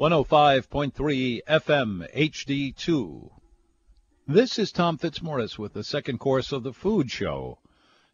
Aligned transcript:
105.3 0.00 1.42
FM 1.46 2.10
HD2. 2.16 3.30
This 4.26 4.58
is 4.58 4.72
Tom 4.72 4.96
Fitzmorris 4.96 5.58
with 5.58 5.74
the 5.74 5.84
second 5.84 6.16
course 6.16 6.52
of 6.52 6.62
the 6.62 6.72
Food 6.72 7.10
Show. 7.10 7.58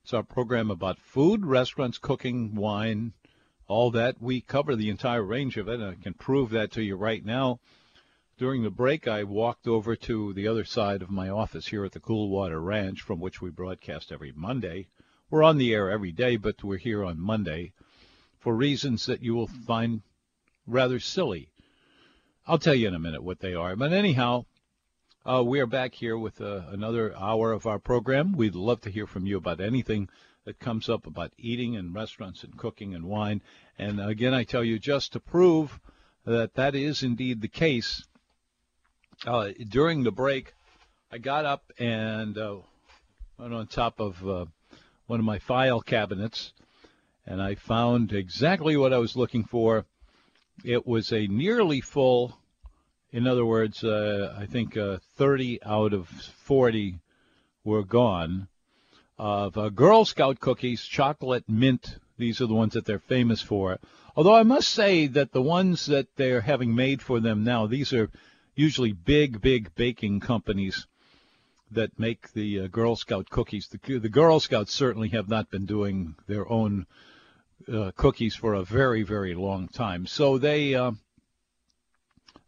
It's 0.02 0.12
our 0.12 0.24
program 0.24 0.68
about 0.72 0.98
food, 0.98 1.46
restaurants, 1.46 1.98
cooking, 1.98 2.56
wine, 2.56 3.12
all 3.68 3.92
that. 3.92 4.20
We 4.20 4.40
cover 4.40 4.74
the 4.74 4.90
entire 4.90 5.22
range 5.22 5.56
of 5.56 5.68
it, 5.68 5.78
and 5.78 5.90
I 5.90 5.94
can 5.94 6.14
prove 6.14 6.50
that 6.50 6.72
to 6.72 6.82
you 6.82 6.96
right 6.96 7.24
now. 7.24 7.60
During 8.36 8.64
the 8.64 8.70
break, 8.70 9.06
I 9.06 9.22
walked 9.22 9.68
over 9.68 9.94
to 9.94 10.32
the 10.32 10.48
other 10.48 10.64
side 10.64 11.02
of 11.02 11.10
my 11.10 11.28
office 11.28 11.68
here 11.68 11.84
at 11.84 11.92
the 11.92 12.00
Coolwater 12.00 12.60
Ranch, 12.60 13.00
from 13.00 13.20
which 13.20 13.40
we 13.40 13.50
broadcast 13.50 14.10
every 14.10 14.32
Monday. 14.32 14.88
We're 15.30 15.44
on 15.44 15.56
the 15.56 15.72
air 15.72 15.88
every 15.88 16.10
day, 16.10 16.36
but 16.36 16.64
we're 16.64 16.78
here 16.78 17.04
on 17.04 17.20
Monday 17.20 17.74
for 18.40 18.56
reasons 18.56 19.06
that 19.06 19.22
you 19.22 19.36
will 19.36 19.46
find 19.46 20.02
rather 20.66 20.98
silly. 20.98 21.48
I'll 22.48 22.58
tell 22.58 22.76
you 22.76 22.86
in 22.86 22.94
a 22.94 23.00
minute 23.00 23.24
what 23.24 23.40
they 23.40 23.54
are. 23.54 23.74
But 23.74 23.92
anyhow, 23.92 24.44
uh, 25.24 25.42
we 25.42 25.58
are 25.58 25.66
back 25.66 25.94
here 25.94 26.16
with 26.16 26.40
uh, 26.40 26.62
another 26.70 27.12
hour 27.16 27.50
of 27.50 27.66
our 27.66 27.80
program. 27.80 28.36
We'd 28.36 28.54
love 28.54 28.80
to 28.82 28.90
hear 28.90 29.08
from 29.08 29.26
you 29.26 29.36
about 29.36 29.60
anything 29.60 30.08
that 30.44 30.60
comes 30.60 30.88
up 30.88 31.08
about 31.08 31.32
eating 31.38 31.74
and 31.74 31.92
restaurants 31.92 32.44
and 32.44 32.56
cooking 32.56 32.94
and 32.94 33.06
wine. 33.06 33.42
And 33.80 34.00
again, 34.00 34.32
I 34.32 34.44
tell 34.44 34.62
you, 34.62 34.78
just 34.78 35.14
to 35.14 35.20
prove 35.20 35.80
that 36.24 36.54
that 36.54 36.76
is 36.76 37.02
indeed 37.02 37.40
the 37.40 37.48
case, 37.48 38.06
uh, 39.26 39.48
during 39.68 40.04
the 40.04 40.12
break, 40.12 40.54
I 41.10 41.18
got 41.18 41.46
up 41.46 41.72
and 41.80 42.38
uh, 42.38 42.58
went 43.38 43.54
on 43.54 43.66
top 43.66 43.98
of 43.98 44.28
uh, 44.28 44.46
one 45.08 45.18
of 45.18 45.26
my 45.26 45.40
file 45.40 45.80
cabinets, 45.80 46.52
and 47.26 47.42
I 47.42 47.56
found 47.56 48.12
exactly 48.12 48.76
what 48.76 48.92
I 48.92 48.98
was 48.98 49.16
looking 49.16 49.42
for. 49.42 49.84
It 50.64 50.86
was 50.86 51.12
a 51.12 51.26
nearly 51.26 51.80
full, 51.80 52.38
in 53.12 53.26
other 53.26 53.46
words, 53.46 53.84
uh, 53.84 54.36
I 54.38 54.46
think 54.46 54.76
uh, 54.76 54.98
30 55.16 55.62
out 55.62 55.92
of 55.92 56.08
40 56.08 57.00
were 57.64 57.84
gone, 57.84 58.48
of 59.18 59.56
uh, 59.56 59.68
Girl 59.70 60.04
Scout 60.04 60.40
cookies, 60.40 60.84
chocolate 60.84 61.44
mint. 61.48 61.98
These 62.18 62.40
are 62.40 62.46
the 62.46 62.54
ones 62.54 62.74
that 62.74 62.84
they're 62.84 62.98
famous 62.98 63.40
for. 63.40 63.78
Although 64.14 64.34
I 64.34 64.42
must 64.42 64.68
say 64.68 65.06
that 65.08 65.32
the 65.32 65.42
ones 65.42 65.86
that 65.86 66.08
they're 66.16 66.40
having 66.40 66.74
made 66.74 67.02
for 67.02 67.20
them 67.20 67.44
now, 67.44 67.66
these 67.66 67.92
are 67.92 68.10
usually 68.54 68.92
big, 68.92 69.40
big 69.40 69.74
baking 69.74 70.20
companies 70.20 70.86
that 71.70 71.98
make 71.98 72.32
the 72.32 72.60
uh, 72.60 72.66
Girl 72.68 72.96
Scout 72.96 73.28
cookies. 73.28 73.68
The, 73.68 73.98
the 73.98 74.08
Girl 74.08 74.40
Scouts 74.40 74.72
certainly 74.72 75.08
have 75.10 75.28
not 75.28 75.50
been 75.50 75.66
doing 75.66 76.14
their 76.26 76.48
own 76.50 76.86
uh, 77.72 77.90
cookies 77.96 78.34
for 78.34 78.54
a 78.54 78.62
very, 78.62 79.02
very 79.02 79.34
long 79.34 79.68
time. 79.68 80.06
So 80.06 80.38
they 80.38 80.74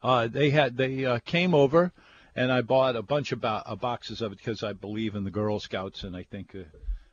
uh, 0.02 0.28
they 0.28 0.50
had 0.50 0.76
they 0.76 1.04
uh, 1.04 1.18
came 1.20 1.54
over, 1.54 1.92
and 2.34 2.52
I 2.52 2.62
bought 2.62 2.96
a 2.96 3.02
bunch 3.02 3.32
of 3.32 3.40
bo- 3.40 3.62
uh, 3.64 3.76
boxes 3.76 4.20
of 4.22 4.32
it 4.32 4.38
because 4.38 4.62
I 4.62 4.72
believe 4.72 5.14
in 5.14 5.24
the 5.24 5.30
Girl 5.30 5.60
Scouts, 5.60 6.04
and 6.04 6.16
I 6.16 6.22
think 6.22 6.54
uh, 6.54 6.64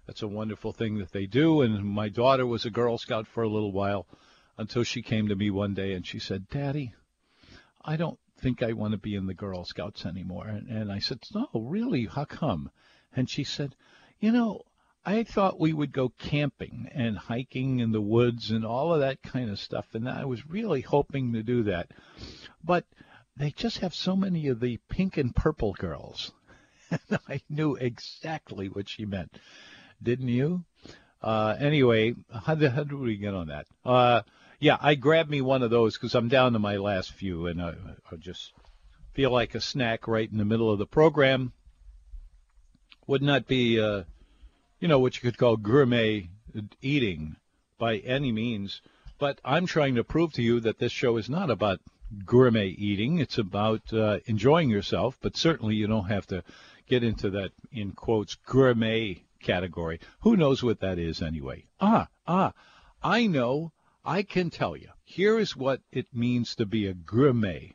that's 0.05 0.21
a 0.21 0.27
wonderful 0.27 0.71
thing 0.71 0.97
that 0.99 1.11
they 1.11 1.25
do. 1.25 1.61
And 1.61 1.83
my 1.83 2.09
daughter 2.09 2.45
was 2.45 2.65
a 2.65 2.69
Girl 2.69 2.97
Scout 2.97 3.27
for 3.27 3.43
a 3.43 3.49
little 3.49 3.71
while, 3.71 4.07
until 4.57 4.83
she 4.83 5.01
came 5.01 5.27
to 5.27 5.35
me 5.35 5.49
one 5.49 5.73
day 5.73 5.93
and 5.93 6.05
she 6.05 6.19
said, 6.19 6.49
"Daddy, 6.49 6.93
I 7.83 7.95
don't 7.95 8.19
think 8.37 8.61
I 8.61 8.73
want 8.73 8.91
to 8.91 8.97
be 8.97 9.15
in 9.15 9.27
the 9.27 9.33
Girl 9.33 9.63
Scouts 9.63 10.05
anymore. 10.05 10.47
And, 10.47 10.67
and 10.67 10.91
I 10.91 10.99
said, 10.99 11.19
No, 11.33 11.47
really? 11.53 12.05
How 12.05 12.25
come? 12.25 12.69
And 13.15 13.29
she 13.29 13.43
said, 13.43 13.75
You 14.19 14.31
know, 14.31 14.63
I 15.05 15.23
thought 15.23 15.59
we 15.59 15.71
would 15.71 15.91
go 15.91 16.09
camping 16.09 16.89
and 16.93 17.17
hiking 17.17 17.79
in 17.79 17.91
the 17.91 18.01
woods 18.01 18.49
and 18.49 18.65
all 18.65 18.93
of 18.93 19.01
that 19.01 19.21
kind 19.21 19.49
of 19.49 19.59
stuff. 19.59 19.85
And 19.93 20.09
I 20.09 20.25
was 20.25 20.47
really 20.47 20.81
hoping 20.81 21.33
to 21.33 21.43
do 21.43 21.63
that. 21.63 21.91
But 22.63 22.85
they 23.37 23.51
just 23.51 23.79
have 23.79 23.93
so 23.93 24.15
many 24.15 24.47
of 24.47 24.59
the 24.59 24.79
pink 24.89 25.17
and 25.17 25.35
purple 25.35 25.73
girls. 25.73 26.31
And 27.09 27.19
I 27.27 27.41
knew 27.49 27.75
exactly 27.75 28.69
what 28.69 28.87
she 28.87 29.05
meant. 29.05 29.39
Didn't 30.01 30.27
you? 30.27 30.63
Uh, 31.21 31.55
anyway, 31.59 32.13
how, 32.31 32.53
the, 32.53 32.69
how 32.69 32.83
do 32.83 32.99
we 32.99 33.17
get 33.17 33.33
on 33.33 33.47
that? 33.47 33.65
Uh, 33.83 34.21
yeah, 34.59 34.77
I 34.79 34.93
grabbed 34.93 35.29
me 35.29 35.41
one 35.41 35.63
of 35.63 35.71
those 35.71 35.95
because 35.95 36.13
I'm 36.13 36.27
down 36.27 36.53
to 36.53 36.59
my 36.59 36.77
last 36.77 37.11
few, 37.11 37.47
and 37.47 37.59
I, 37.59 37.73
I 38.11 38.15
just 38.17 38.53
feel 39.13 39.31
like 39.31 39.55
a 39.55 39.61
snack 39.61 40.07
right 40.07 40.31
in 40.31 40.37
the 40.37 40.45
middle 40.45 40.71
of 40.71 40.77
the 40.77 40.85
program. 40.85 41.53
Would 43.07 43.23
not 43.23 43.47
be, 43.47 43.79
uh, 43.81 44.03
you 44.85 44.89
know, 44.89 44.99
what 44.99 45.15
you 45.15 45.21
could 45.21 45.39
call 45.39 45.57
gourmet 45.57 46.29
eating 46.79 47.35
by 47.79 47.97
any 47.97 48.31
means, 48.31 48.83
but 49.17 49.41
I'm 49.43 49.65
trying 49.65 49.95
to 49.95 50.03
prove 50.03 50.33
to 50.33 50.43
you 50.43 50.59
that 50.59 50.77
this 50.77 50.91
show 50.91 51.17
is 51.17 51.27
not 51.27 51.49
about 51.49 51.79
gourmet 52.23 52.67
eating. 52.67 53.17
It's 53.17 53.39
about 53.39 53.91
uh, 53.91 54.19
enjoying 54.27 54.69
yourself, 54.69 55.17
but 55.23 55.35
certainly 55.35 55.73
you 55.73 55.87
don't 55.87 56.05
have 56.05 56.27
to 56.27 56.43
get 56.85 57.03
into 57.03 57.31
that, 57.31 57.51
in 57.71 57.93
quotes, 57.93 58.35
gourmet 58.35 59.23
category. 59.41 60.01
Who 60.19 60.37
knows 60.37 60.61
what 60.61 60.81
that 60.81 60.99
is 60.99 61.19
anyway? 61.19 61.65
Ah, 61.81 62.07
ah, 62.27 62.53
I 63.01 63.25
know 63.25 63.71
I 64.05 64.21
can 64.21 64.51
tell 64.51 64.77
you. 64.77 64.89
Here 65.03 65.39
is 65.39 65.57
what 65.57 65.81
it 65.91 66.13
means 66.13 66.53
to 66.57 66.65
be 66.67 66.85
a 66.85 66.93
gourmet. 66.93 67.73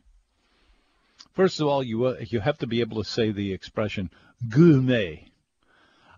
First 1.33 1.61
of 1.61 1.67
all, 1.67 1.83
you 1.83 2.05
uh, 2.05 2.19
you 2.21 2.39
have 2.39 2.59
to 2.59 2.69
be 2.69 2.79
able 2.83 3.03
to 3.03 3.11
say 3.11 3.33
the 3.33 3.53
expression 3.53 4.11
gourmet. 4.49 5.30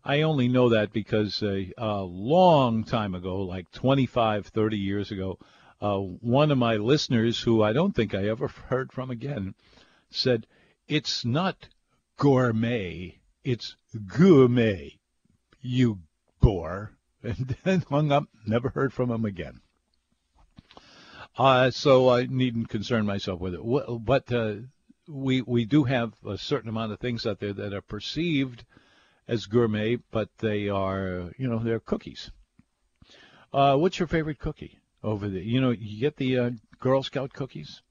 I 0.05 0.23
only 0.23 0.49
know 0.49 0.71
that 0.71 0.93
because 0.93 1.43
uh, 1.43 1.65
a 1.79 2.03
long 2.03 2.83
time 2.83 3.15
ago, 3.15 3.43
like 3.43 3.71
25, 3.71 4.49
30 4.49 4.77
years 4.77 5.13
ago, 5.13 5.39
uh, 5.81 5.99
one 5.99 6.51
of 6.51 6.59
my 6.59 6.77
listeners, 6.77 7.41
who 7.41 7.63
I 7.63 7.73
don't 7.73 7.95
think 7.95 8.15
I 8.15 8.29
ever 8.29 8.49
heard 8.69 8.93
from 8.93 9.11
again, 9.11 9.55
said, 10.11 10.47
"It's 10.89 11.25
not 11.25 11.69
gourmet, 12.17 13.21
it's 13.45 13.77
gourmet." 14.07 14.99
You 15.61 16.01
bore, 16.41 16.93
and 17.23 17.57
then 17.63 17.85
hung 17.89 18.11
up. 18.11 18.25
Never 18.45 18.71
heard 18.71 18.93
from 18.93 19.11
him 19.11 19.25
again. 19.25 19.61
Uh, 21.39 21.71
so 21.71 22.11
I 22.11 22.27
needn't 22.27 22.69
concern 22.69 23.07
myself 23.07 23.41
with 23.41 23.55
it. 23.55 24.05
But 24.05 24.33
uh, 24.33 24.55
we 25.09 25.43
we 25.43 25.65
do 25.65 25.85
have 25.85 26.13
a 26.27 26.37
certain 26.37 26.69
amount 26.69 26.93
of 26.93 26.99
things 26.99 27.25
out 27.25 27.39
there 27.39 27.53
that 27.53 27.73
are 27.73 27.81
perceived 27.81 28.65
as 29.29 29.47
gourmet, 29.47 29.97
but 30.11 30.29
they 30.39 30.69
are 30.69 31.33
you 31.39 31.49
know 31.49 31.59
they're 31.59 31.81
cookies. 31.81 32.31
Uh, 33.53 33.77
what's 33.77 33.99
your 33.99 34.09
favorite 34.09 34.39
cookie 34.39 34.79
over 35.03 35.29
there? 35.29 35.43
You 35.43 35.61
know, 35.61 35.71
you 35.71 36.01
get 36.01 36.17
the 36.17 36.39
uh, 36.39 36.51
Girl 36.81 37.03
Scout 37.03 37.33
cookies. 37.33 37.83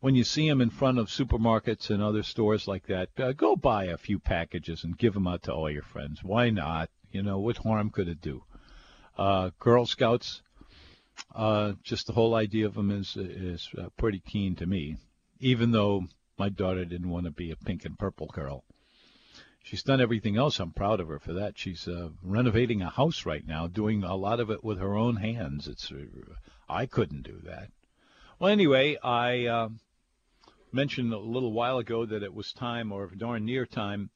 When 0.00 0.14
you 0.14 0.24
see 0.24 0.48
them 0.48 0.60
in 0.60 0.70
front 0.70 0.98
of 0.98 1.08
supermarkets 1.08 1.90
and 1.90 2.02
other 2.02 2.22
stores 2.22 2.68
like 2.68 2.86
that, 2.86 3.08
uh, 3.18 3.32
go 3.32 3.56
buy 3.56 3.84
a 3.84 3.96
few 3.96 4.18
packages 4.18 4.84
and 4.84 4.98
give 4.98 5.14
them 5.14 5.26
out 5.26 5.44
to 5.44 5.52
all 5.52 5.70
your 5.70 5.82
friends. 5.82 6.22
Why 6.22 6.50
not? 6.50 6.90
You 7.10 7.22
know, 7.22 7.38
what 7.38 7.58
harm 7.58 7.90
could 7.90 8.08
it 8.08 8.20
do? 8.20 8.44
Uh, 9.16 9.50
Girl 9.58 9.86
Scouts, 9.86 10.42
uh, 11.34 11.72
just 11.82 12.06
the 12.06 12.12
whole 12.12 12.34
idea 12.34 12.66
of 12.66 12.74
them 12.74 12.90
is 12.90 13.16
is 13.16 13.68
uh, 13.78 13.88
pretty 13.96 14.20
keen 14.20 14.54
to 14.56 14.66
me, 14.66 14.96
even 15.40 15.70
though 15.70 16.04
my 16.38 16.48
daughter 16.48 16.84
didn't 16.84 17.08
want 17.08 17.24
to 17.24 17.30
be 17.30 17.50
a 17.50 17.56
pink 17.56 17.84
and 17.84 17.98
purple 17.98 18.26
girl. 18.26 18.64
She's 19.66 19.82
done 19.82 20.00
everything 20.00 20.36
else. 20.36 20.60
I'm 20.60 20.70
proud 20.70 21.00
of 21.00 21.08
her 21.08 21.18
for 21.18 21.32
that. 21.32 21.58
She's 21.58 21.88
uh, 21.88 22.10
renovating 22.22 22.82
a 22.82 22.88
house 22.88 23.26
right 23.26 23.44
now, 23.44 23.66
doing 23.66 24.04
a 24.04 24.14
lot 24.14 24.38
of 24.38 24.48
it 24.48 24.62
with 24.62 24.78
her 24.78 24.94
own 24.94 25.16
hands. 25.16 25.66
It's 25.66 25.90
uh, 25.90 26.04
I 26.68 26.86
couldn't 26.86 27.24
do 27.24 27.40
that. 27.42 27.70
Well, 28.38 28.52
anyway, 28.52 28.96
I 29.02 29.46
uh, 29.46 29.68
mentioned 30.70 31.12
a 31.12 31.18
little 31.18 31.52
while 31.52 31.78
ago 31.78 32.06
that 32.06 32.22
it 32.22 32.32
was 32.32 32.52
time, 32.52 32.92
or 32.92 33.08
darn 33.08 33.44
near 33.44 33.66
time, 33.66 34.10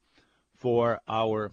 for 0.55 1.01
our 1.05 1.51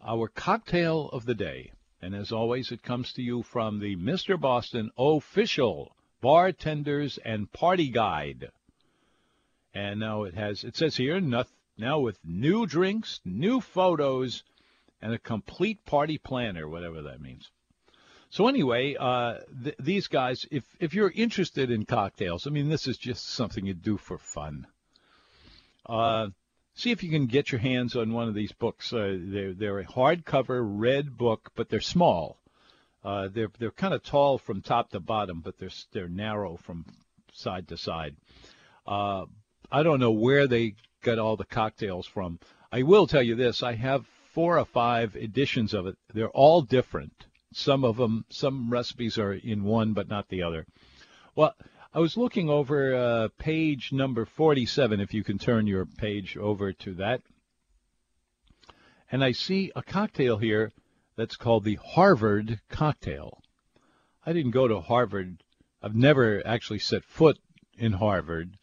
our 0.00 0.28
cocktail 0.28 1.08
of 1.08 1.26
the 1.26 1.34
day. 1.34 1.72
And 2.00 2.14
as 2.14 2.30
always, 2.30 2.70
it 2.70 2.84
comes 2.84 3.12
to 3.14 3.22
you 3.22 3.42
from 3.42 3.80
the 3.80 3.96
Mr. 3.96 4.40
Boston 4.40 4.92
official 4.96 5.96
bartenders 6.20 7.18
and 7.24 7.50
party 7.50 7.88
guide. 7.88 8.50
And 9.74 9.98
now 9.98 10.22
it 10.22 10.34
has, 10.34 10.62
it 10.62 10.76
says 10.76 10.96
here, 10.96 11.20
now 11.76 11.98
with 12.00 12.18
new 12.24 12.66
drinks, 12.66 13.20
new 13.24 13.60
photos, 13.60 14.42
and 15.00 15.12
a 15.12 15.18
complete 15.18 15.84
party 15.84 16.18
planner, 16.18 16.68
whatever 16.68 17.02
that 17.02 17.20
means. 17.20 17.50
So 18.30 18.48
anyway, 18.48 18.96
uh, 18.98 19.38
th- 19.62 19.76
these 19.78 20.08
guys, 20.08 20.46
if 20.50 20.64
if 20.80 20.94
you're 20.94 21.12
interested 21.14 21.70
in 21.70 21.84
cocktails, 21.84 22.46
I 22.46 22.50
mean, 22.50 22.68
this 22.68 22.88
is 22.88 22.98
just 22.98 23.26
something 23.26 23.64
you 23.64 23.74
do 23.74 23.96
for 23.96 24.18
fun. 24.18 24.66
Uh, 25.86 26.28
see 26.74 26.90
if 26.90 27.02
you 27.02 27.10
can 27.10 27.26
get 27.26 27.52
your 27.52 27.60
hands 27.60 27.94
on 27.94 28.12
one 28.12 28.28
of 28.28 28.34
these 28.34 28.52
books. 28.52 28.92
Uh, 28.92 29.16
they're 29.20 29.54
they're 29.54 29.78
a 29.78 29.84
hardcover 29.84 30.60
red 30.64 31.16
book, 31.16 31.52
but 31.54 31.68
they're 31.68 31.80
small. 31.80 32.38
Uh, 33.04 33.28
they're 33.28 33.50
they're 33.58 33.70
kind 33.70 33.94
of 33.94 34.02
tall 34.02 34.38
from 34.38 34.62
top 34.62 34.90
to 34.90 35.00
bottom, 35.00 35.40
but 35.40 35.58
they're 35.58 35.70
they're 35.92 36.08
narrow 36.08 36.56
from 36.56 36.84
side 37.32 37.68
to 37.68 37.76
side. 37.76 38.16
Uh, 38.86 39.26
I 39.70 39.82
don't 39.82 40.00
know 40.00 40.12
where 40.12 40.46
they 40.46 40.74
got 41.04 41.18
all 41.18 41.36
the 41.36 41.44
cocktails 41.44 42.06
from. 42.06 42.40
I 42.72 42.82
will 42.82 43.06
tell 43.06 43.22
you 43.22 43.36
this: 43.36 43.62
I 43.62 43.74
have 43.74 44.06
four 44.32 44.58
or 44.58 44.64
five 44.64 45.14
editions 45.14 45.72
of 45.72 45.86
it. 45.86 45.96
They're 46.12 46.28
all 46.30 46.62
different. 46.62 47.12
Some 47.52 47.84
of 47.84 47.96
them, 47.96 48.24
some 48.30 48.68
recipes 48.70 49.16
are 49.16 49.32
in 49.32 49.62
one, 49.62 49.92
but 49.92 50.08
not 50.08 50.28
the 50.28 50.42
other. 50.42 50.66
Well, 51.36 51.54
I 51.92 52.00
was 52.00 52.16
looking 52.16 52.50
over 52.50 52.92
uh, 52.92 53.28
page 53.38 53.92
number 53.92 54.24
47, 54.24 55.00
if 55.00 55.14
you 55.14 55.22
can 55.22 55.38
turn 55.38 55.68
your 55.68 55.86
page 55.86 56.36
over 56.36 56.72
to 56.72 56.94
that. 56.94 57.22
And 59.12 59.22
I 59.22 59.30
see 59.30 59.70
a 59.76 59.82
cocktail 59.82 60.38
here 60.38 60.72
that's 61.16 61.36
called 61.36 61.62
the 61.62 61.78
Harvard 61.80 62.60
cocktail. 62.68 63.40
I 64.26 64.32
didn't 64.32 64.50
go 64.50 64.66
to 64.66 64.80
Harvard. 64.80 65.44
I've 65.80 65.94
never 65.94 66.44
actually 66.44 66.80
set 66.80 67.04
foot 67.04 67.38
in 67.78 67.92
Harvard, 67.92 68.56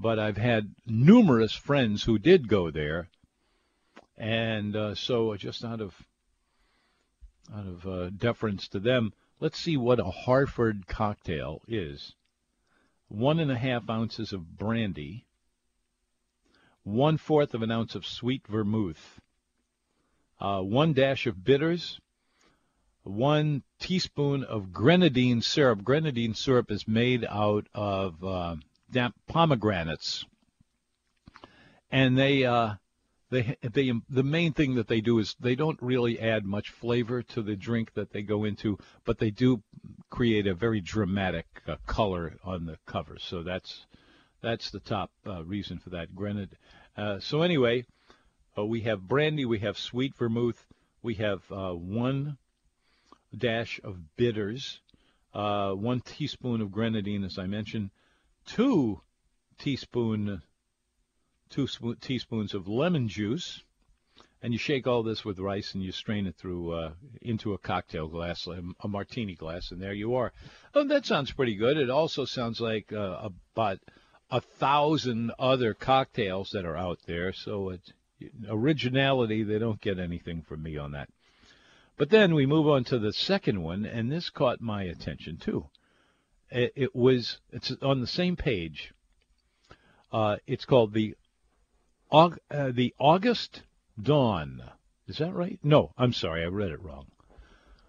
but 0.00 0.18
I've 0.18 0.36
had 0.36 0.74
numerous 0.86 1.52
friends 1.52 2.04
who 2.04 2.18
did 2.18 2.48
go 2.48 2.70
there. 2.70 3.08
And 4.16 4.74
uh, 4.76 4.94
so 4.94 5.34
just 5.36 5.64
out 5.64 5.80
of 5.80 5.94
out 7.54 7.66
of 7.66 7.86
uh, 7.86 8.10
deference 8.10 8.68
to 8.68 8.78
them, 8.78 9.12
let's 9.40 9.58
see 9.58 9.76
what 9.76 9.98
a 9.98 10.04
Harvard 10.04 10.86
cocktail 10.86 11.62
is 11.66 12.14
one 13.08 13.40
and 13.40 13.50
a 13.50 13.58
half 13.58 13.88
ounces 13.88 14.32
of 14.32 14.58
brandy, 14.58 15.24
one 16.82 17.16
fourth 17.16 17.54
of 17.54 17.62
an 17.62 17.70
ounce 17.70 17.94
of 17.94 18.06
sweet 18.06 18.46
vermouth, 18.46 19.20
uh, 20.40 20.60
one 20.60 20.92
dash 20.92 21.26
of 21.26 21.42
bitters, 21.42 21.98
one 23.02 23.62
teaspoon 23.80 24.44
of 24.44 24.72
grenadine 24.72 25.40
syrup. 25.40 25.82
Grenadine 25.82 26.34
syrup 26.34 26.70
is 26.70 26.86
made 26.86 27.24
out 27.28 27.66
of 27.74 28.22
damp 28.90 29.14
pomegranates, 29.26 30.24
and 31.90 32.16
they 32.16 32.44
uh, 32.44 32.74
they 33.30 33.56
they 33.62 33.92
the 34.08 34.22
main 34.22 34.52
thing 34.52 34.76
that 34.76 34.88
they 34.88 35.00
do 35.00 35.18
is 35.18 35.36
they 35.40 35.54
don't 35.54 35.80
really 35.82 36.18
add 36.18 36.44
much 36.44 36.70
flavor 36.70 37.22
to 37.22 37.42
the 37.42 37.56
drink 37.56 37.94
that 37.94 38.10
they 38.12 38.22
go 38.22 38.44
into, 38.44 38.78
but 39.04 39.18
they 39.18 39.30
do 39.30 39.62
create 40.10 40.46
a 40.46 40.54
very 40.54 40.80
dramatic 40.80 41.46
uh, 41.66 41.76
color 41.86 42.36
on 42.44 42.64
the 42.64 42.78
cover. 42.86 43.18
So 43.18 43.42
that's 43.42 43.86
that's 44.40 44.70
the 44.70 44.80
top 44.80 45.10
uh, 45.26 45.44
reason 45.44 45.78
for 45.78 45.90
that. 45.90 46.14
Grenade. 46.14 46.56
Uh, 46.96 47.20
so 47.20 47.42
anyway, 47.42 47.84
uh, 48.56 48.64
we 48.64 48.82
have 48.82 49.06
brandy, 49.06 49.44
we 49.44 49.58
have 49.60 49.78
sweet 49.78 50.16
vermouth, 50.16 50.66
we 51.02 51.14
have 51.14 51.42
uh, 51.52 51.72
one 51.72 52.38
dash 53.36 53.78
of 53.84 54.16
bitters, 54.16 54.80
one 55.32 56.00
teaspoon 56.00 56.60
of 56.60 56.72
grenadine, 56.72 57.24
as 57.24 57.38
I 57.38 57.46
mentioned, 57.46 57.90
two 58.48 59.00
teaspoon 59.58 60.42
two 61.50 61.66
sp- 61.68 62.00
teaspoons 62.00 62.54
of 62.54 62.68
lemon 62.68 63.08
juice, 63.08 63.62
and 64.42 64.52
you 64.52 64.58
shake 64.58 64.86
all 64.86 65.02
this 65.02 65.24
with 65.24 65.38
rice 65.38 65.74
and 65.74 65.82
you 65.82 65.92
strain 65.92 66.26
it 66.26 66.36
through 66.36 66.72
uh, 66.72 66.92
into 67.22 67.54
a 67.54 67.58
cocktail 67.58 68.08
glass, 68.08 68.46
a 68.46 68.88
martini 68.88 69.34
glass, 69.34 69.70
and 69.70 69.80
there 69.80 69.92
you 69.92 70.14
are. 70.14 70.32
Oh, 70.74 70.84
that 70.84 71.06
sounds 71.06 71.32
pretty 71.32 71.56
good. 71.56 71.76
It 71.76 71.90
also 71.90 72.24
sounds 72.24 72.60
like 72.60 72.92
uh, 72.92 73.28
about 73.54 73.78
a 74.30 74.40
thousand 74.40 75.32
other 75.38 75.74
cocktails 75.74 76.50
that 76.52 76.64
are 76.64 76.76
out 76.76 77.00
there. 77.06 77.32
So 77.32 77.70
it's 77.70 77.92
originality. 78.48 79.42
They 79.42 79.58
don't 79.58 79.80
get 79.80 79.98
anything 79.98 80.42
from 80.42 80.62
me 80.62 80.76
on 80.76 80.92
that. 80.92 81.08
But 81.96 82.10
then 82.10 82.34
we 82.34 82.46
move 82.46 82.68
on 82.68 82.84
to 82.84 82.98
the 82.98 83.12
second 83.12 83.62
one, 83.62 83.84
and 83.84 84.12
this 84.12 84.30
caught 84.30 84.60
my 84.60 84.84
attention 84.84 85.38
too. 85.38 85.66
It, 86.50 86.72
it 86.76 86.96
was 86.96 87.38
it's 87.52 87.72
on 87.82 88.00
the 88.00 88.06
same 88.06 88.36
page. 88.36 88.92
Uh, 90.12 90.36
it's 90.46 90.64
called 90.64 90.94
the 90.94 91.14
uh, 92.10 92.30
the 92.50 92.94
August 92.98 93.62
Dawn. 94.00 94.62
Is 95.06 95.18
that 95.18 95.34
right? 95.34 95.58
No, 95.62 95.92
I'm 95.98 96.12
sorry, 96.12 96.42
I 96.42 96.46
read 96.46 96.70
it 96.70 96.82
wrong. 96.82 97.06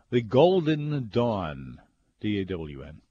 The 0.10 0.22
Golden 0.22 1.10
Dawn, 1.10 1.80
D-A-W-N. 2.20 3.02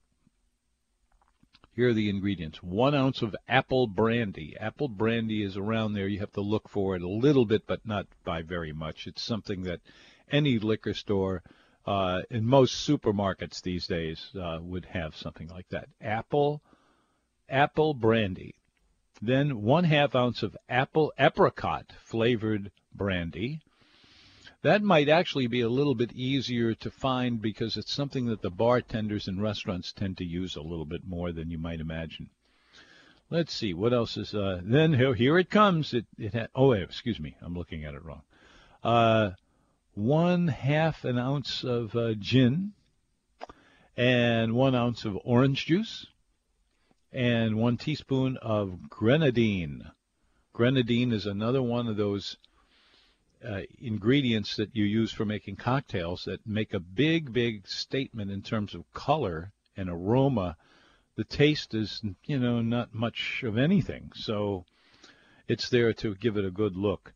Here 1.75 1.89
are 1.89 1.93
the 1.93 2.09
ingredients. 2.09 2.61
One 2.61 2.93
ounce 2.93 3.21
of 3.21 3.35
apple 3.47 3.87
brandy. 3.87 4.57
Apple 4.59 4.89
brandy 4.89 5.43
is 5.43 5.55
around 5.55 5.93
there. 5.93 6.07
You 6.07 6.19
have 6.19 6.33
to 6.33 6.41
look 6.41 6.67
for 6.67 6.95
it 6.95 7.01
a 7.01 7.07
little 7.07 7.45
bit, 7.45 7.65
but 7.65 7.85
not 7.85 8.07
by 8.25 8.41
very 8.41 8.73
much. 8.73 9.07
It's 9.07 9.21
something 9.21 9.63
that 9.63 9.79
any 10.29 10.59
liquor 10.59 10.93
store 10.93 11.41
uh, 11.89 12.21
in 12.29 12.45
most 12.45 12.87
supermarkets 12.87 13.63
these 13.63 13.87
days 13.87 14.29
uh, 14.39 14.59
would 14.61 14.85
have 14.85 15.15
something 15.15 15.47
like 15.47 15.67
that. 15.69 15.89
Apple, 15.99 16.61
apple 17.49 17.95
brandy. 17.95 18.53
Then 19.23 19.63
one 19.63 19.85
half 19.85 20.13
ounce 20.13 20.43
of 20.43 20.55
apple 20.69 21.11
apricot 21.17 21.91
flavored 22.03 22.69
brandy. 22.93 23.61
That 24.61 24.83
might 24.83 25.09
actually 25.09 25.47
be 25.47 25.61
a 25.61 25.69
little 25.69 25.95
bit 25.95 26.11
easier 26.13 26.75
to 26.75 26.91
find 26.91 27.41
because 27.41 27.75
it's 27.75 27.91
something 27.91 28.27
that 28.27 28.43
the 28.43 28.51
bartenders 28.51 29.27
in 29.27 29.41
restaurants 29.41 29.91
tend 29.91 30.17
to 30.19 30.25
use 30.25 30.55
a 30.55 30.61
little 30.61 30.85
bit 30.85 31.07
more 31.07 31.31
than 31.31 31.49
you 31.49 31.57
might 31.57 31.79
imagine. 31.79 32.29
Let's 33.31 33.53
see 33.53 33.73
what 33.73 33.93
else 33.93 34.15
is. 34.15 34.35
Uh, 34.35 34.61
then 34.63 34.93
here, 34.93 35.15
here 35.15 35.39
it 35.39 35.49
comes. 35.49 35.95
It 35.95 36.05
it 36.19 36.35
ha- 36.35 36.47
oh 36.53 36.73
excuse 36.73 37.19
me, 37.19 37.35
I'm 37.41 37.55
looking 37.55 37.83
at 37.83 37.95
it 37.95 38.05
wrong. 38.05 38.21
One 39.99 40.47
half 40.47 41.03
an 41.03 41.17
ounce 41.19 41.65
of 41.65 41.93
uh, 41.93 42.13
gin 42.13 42.71
and 43.97 44.53
one 44.53 44.73
ounce 44.73 45.03
of 45.03 45.19
orange 45.25 45.65
juice 45.65 46.07
and 47.11 47.57
one 47.57 47.75
teaspoon 47.75 48.37
of 48.37 48.89
grenadine. 48.89 49.91
Grenadine 50.53 51.11
is 51.11 51.25
another 51.25 51.61
one 51.61 51.87
of 51.87 51.97
those 51.97 52.37
uh, 53.45 53.63
ingredients 53.77 54.55
that 54.55 54.73
you 54.73 54.85
use 54.85 55.11
for 55.11 55.25
making 55.25 55.57
cocktails 55.57 56.23
that 56.23 56.47
make 56.47 56.73
a 56.73 56.79
big, 56.79 57.33
big 57.33 57.67
statement 57.67 58.31
in 58.31 58.41
terms 58.41 58.73
of 58.73 58.89
color 58.93 59.51
and 59.75 59.89
aroma. 59.89 60.55
The 61.17 61.25
taste 61.25 61.73
is, 61.73 62.01
you 62.23 62.39
know, 62.39 62.61
not 62.61 62.95
much 62.95 63.43
of 63.43 63.57
anything. 63.57 64.13
So 64.15 64.63
it's 65.49 65.67
there 65.67 65.91
to 65.91 66.15
give 66.15 66.37
it 66.37 66.45
a 66.45 66.51
good 66.51 66.77
look. 66.77 67.13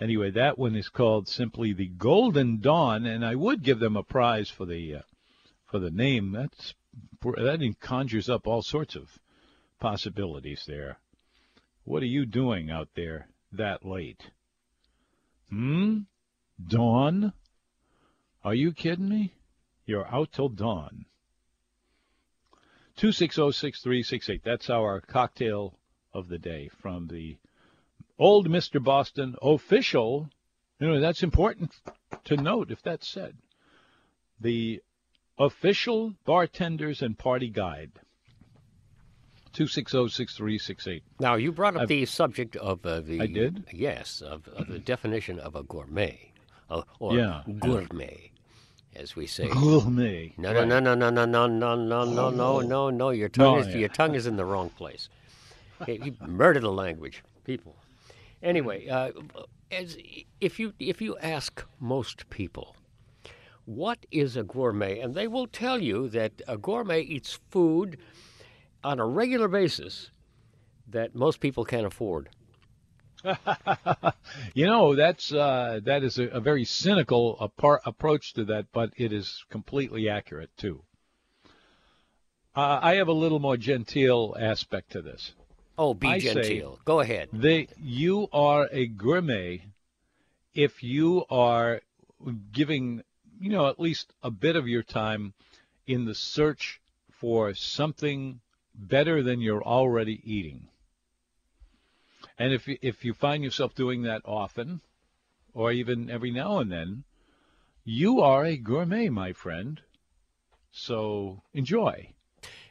Anyway, 0.00 0.30
that 0.30 0.58
one 0.58 0.74
is 0.74 0.88
called 0.88 1.28
simply 1.28 1.72
the 1.72 1.88
Golden 1.88 2.60
Dawn, 2.60 3.06
and 3.06 3.24
I 3.24 3.34
would 3.34 3.62
give 3.62 3.78
them 3.78 3.96
a 3.96 4.02
prize 4.02 4.50
for 4.50 4.66
the 4.66 4.96
uh, 4.96 5.02
for 5.66 5.78
the 5.78 5.90
name. 5.90 6.32
That's 6.32 6.74
that 7.22 7.76
conjures 7.80 8.28
up 8.28 8.46
all 8.46 8.62
sorts 8.62 8.96
of 8.96 9.18
possibilities 9.80 10.64
there. 10.66 10.98
What 11.84 12.02
are 12.02 12.06
you 12.06 12.26
doing 12.26 12.70
out 12.70 12.88
there 12.94 13.28
that 13.52 13.84
late? 13.84 14.30
Hmm? 15.48 16.00
Dawn? 16.66 17.32
Are 18.42 18.54
you 18.54 18.72
kidding 18.72 19.08
me? 19.08 19.34
You're 19.86 20.06
out 20.06 20.32
till 20.32 20.48
dawn. 20.48 21.06
2606368. 22.98 24.42
That's 24.42 24.70
our 24.70 25.00
cocktail 25.00 25.78
of 26.12 26.28
the 26.28 26.38
day 26.38 26.68
from 26.80 27.08
the 27.08 27.36
Old 28.18 28.48
Mr. 28.48 28.82
Boston 28.82 29.36
official. 29.42 30.28
You 30.80 30.88
know, 30.88 31.00
that's 31.00 31.22
important 31.22 31.72
to 32.24 32.36
note 32.36 32.70
if 32.70 32.82
that's 32.82 33.08
said. 33.08 33.36
The 34.40 34.82
official 35.38 36.14
bartenders 36.24 37.02
and 37.02 37.18
party 37.18 37.48
guide. 37.48 37.92
260-6368. 39.54 41.02
Now, 41.20 41.36
you 41.36 41.52
brought 41.52 41.76
up 41.76 41.82
I've, 41.82 41.88
the 41.88 42.04
subject 42.06 42.56
of 42.56 42.84
uh, 42.84 43.00
the... 43.00 43.20
I 43.20 43.26
did? 43.26 43.64
Yes, 43.72 44.20
of, 44.20 44.48
of 44.48 44.66
the 44.66 44.80
definition 44.80 45.38
of 45.38 45.54
a 45.54 45.62
gourmet, 45.62 46.32
uh, 46.68 46.82
or 46.98 47.16
yeah. 47.16 47.42
gourmet, 47.60 48.32
as 48.96 49.14
we 49.14 49.28
say. 49.28 49.48
Gourmet. 49.48 50.34
No, 50.36 50.52
no, 50.52 50.64
no, 50.64 50.80
no, 50.80 50.94
no, 50.94 51.08
no, 51.10 51.24
no, 51.24 51.46
no, 51.46 51.76
no, 51.76 52.04
no, 52.04 52.30
no, 52.30 52.60
no, 52.60 52.90
no. 52.90 53.10
Your 53.10 53.28
tongue, 53.28 53.60
is, 53.60 53.72
your 53.74 53.88
tongue 53.88 54.16
is 54.16 54.26
in 54.26 54.36
the 54.36 54.44
wrong 54.44 54.70
place. 54.70 55.08
you 55.86 56.16
murder 56.26 56.58
the 56.58 56.72
language, 56.72 57.22
people. 57.44 57.76
Anyway, 58.44 58.86
uh, 58.88 59.10
as 59.72 59.96
if 60.38 60.60
you 60.60 60.74
if 60.78 61.00
you 61.00 61.16
ask 61.16 61.64
most 61.80 62.28
people, 62.28 62.76
what 63.64 64.04
is 64.10 64.36
a 64.36 64.42
gourmet, 64.42 65.00
and 65.00 65.14
they 65.14 65.26
will 65.26 65.46
tell 65.46 65.82
you 65.82 66.08
that 66.10 66.42
a 66.46 66.58
gourmet 66.58 67.00
eats 67.00 67.40
food 67.50 67.96
on 68.84 69.00
a 69.00 69.06
regular 69.06 69.48
basis 69.48 70.10
that 70.86 71.14
most 71.14 71.40
people 71.40 71.64
can't 71.64 71.86
afford. 71.86 72.28
you 74.54 74.66
know, 74.66 74.94
that's 74.94 75.32
uh, 75.32 75.80
that 75.82 76.02
is 76.02 76.18
a, 76.18 76.24
a 76.24 76.40
very 76.40 76.66
cynical 76.66 77.38
approach 77.40 78.34
to 78.34 78.44
that, 78.44 78.66
but 78.72 78.92
it 78.98 79.10
is 79.10 79.42
completely 79.48 80.10
accurate 80.10 80.50
too. 80.58 80.82
Uh, 82.54 82.78
I 82.82 82.96
have 82.96 83.08
a 83.08 83.12
little 83.12 83.40
more 83.40 83.56
genteel 83.56 84.36
aspect 84.38 84.92
to 84.92 85.00
this. 85.00 85.32
Oh, 85.76 85.94
be 85.94 86.08
I 86.08 86.18
genteel. 86.20 86.78
Go 86.84 87.00
ahead. 87.00 87.28
They, 87.32 87.68
you 87.76 88.28
are 88.32 88.68
a 88.70 88.86
gourmet 88.86 89.62
if 90.54 90.82
you 90.82 91.24
are 91.30 91.80
giving, 92.52 93.02
you 93.40 93.50
know, 93.50 93.66
at 93.68 93.80
least 93.80 94.12
a 94.22 94.30
bit 94.30 94.56
of 94.56 94.68
your 94.68 94.82
time 94.82 95.34
in 95.86 96.04
the 96.04 96.14
search 96.14 96.80
for 97.10 97.54
something 97.54 98.40
better 98.74 99.22
than 99.22 99.40
you're 99.40 99.64
already 99.64 100.20
eating. 100.24 100.68
And 102.38 102.52
if 102.52 102.66
you, 102.66 102.78
if 102.82 103.04
you 103.04 103.14
find 103.14 103.42
yourself 103.42 103.74
doing 103.74 104.02
that 104.02 104.22
often, 104.24 104.80
or 105.52 105.72
even 105.72 106.10
every 106.10 106.30
now 106.30 106.58
and 106.58 106.70
then, 106.70 107.04
you 107.84 108.20
are 108.20 108.44
a 108.44 108.56
gourmet, 108.56 109.08
my 109.08 109.32
friend. 109.32 109.80
So 110.72 111.42
enjoy. 111.52 112.14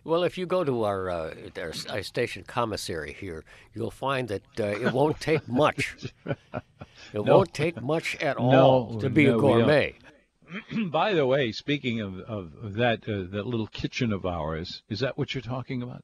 Well, 0.05 0.23
if 0.23 0.37
you 0.37 0.45
go 0.45 0.63
to 0.63 0.83
our, 0.83 1.09
uh, 1.09 1.33
our, 1.57 1.73
our 1.89 2.03
station 2.03 2.43
commissary 2.43 3.13
here, 3.13 3.43
you'll 3.73 3.91
find 3.91 4.27
that 4.27 4.43
uh, 4.59 4.65
it 4.65 4.91
won't 4.93 5.19
take 5.19 5.47
much. 5.47 5.95
It 7.11 7.23
No. 7.25 7.37
won't 7.37 7.53
take 7.53 7.81
much 7.81 8.15
at 8.17 8.37
all 8.37 8.93
No, 8.93 8.99
to 8.99 9.09
be 9.09 9.25
no, 9.25 9.37
a 9.37 9.39
gourmet. 9.41 9.95
By 10.91 11.13
the 11.13 11.25
way, 11.25 11.51
speaking 11.51 11.99
of, 12.01 12.19
of 12.19 12.73
that 12.75 13.07
uh, 13.09 13.23
that 13.31 13.45
little 13.45 13.67
kitchen 13.67 14.13
of 14.13 14.25
ours, 14.25 14.83
is 14.89 14.99
that 15.01 15.17
what 15.17 15.33
you're 15.33 15.41
talking 15.41 15.81
about? 15.81 16.03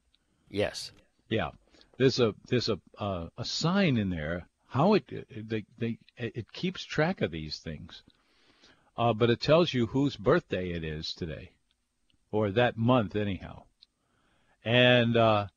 Yes. 0.50 0.92
Yeah, 1.30 1.52
there's 1.98 2.20
a 2.20 2.34
there's 2.48 2.70
a 2.70 2.80
uh, 2.98 3.28
a 3.38 3.46
sign 3.46 3.98
in 3.98 4.10
there. 4.10 4.48
How 4.68 4.94
it 4.96 5.04
they 5.50 5.64
they 5.78 6.00
it 6.18 6.52
keeps 6.54 6.84
track 6.84 7.22
of 7.22 7.32
these 7.32 7.60
things, 7.60 8.04
uh, 8.98 9.14
but 9.14 9.30
it 9.30 9.40
tells 9.42 9.74
you 9.74 9.88
whose 9.88 10.16
birthday 10.18 10.72
it 10.72 10.84
is 10.84 11.14
today, 11.14 11.52
or 12.32 12.52
that 12.52 12.78
month 12.78 13.16
anyhow. 13.16 13.64
And 14.64 15.16
uh, 15.16 15.48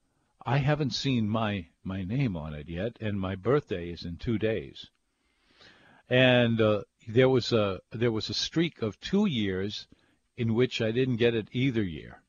I 0.44 0.58
haven't 0.58 0.94
seen 0.94 1.28
my 1.28 1.66
my 1.84 2.04
name 2.04 2.36
on 2.36 2.54
it 2.54 2.68
yet, 2.68 2.96
and 3.00 3.18
my 3.18 3.34
birthday 3.34 3.90
is 3.90 4.04
in 4.04 4.16
two 4.16 4.38
days. 4.38 4.86
And 6.08 6.60
uh, 6.60 6.82
there 7.08 7.28
was 7.28 7.52
a 7.52 7.80
there 7.90 8.12
was 8.12 8.28
a 8.30 8.34
streak 8.34 8.82
of 8.82 9.00
two 9.00 9.26
years 9.26 9.86
in 10.36 10.54
which 10.54 10.80
I 10.80 10.92
didn't 10.92 11.16
get 11.16 11.34
it 11.34 11.48
either 11.52 11.82
year. 11.82 12.22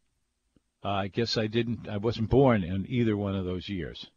Uh, 0.84 0.90
I 0.90 1.08
guess 1.08 1.38
I 1.38 1.48
didn't. 1.48 1.88
I 1.88 1.98
wasn't 1.98 2.30
born 2.30 2.64
in 2.64 2.86
either 2.90 3.16
one 3.16 3.36
of 3.36 3.46
those 3.46 3.70
years. 3.70 4.08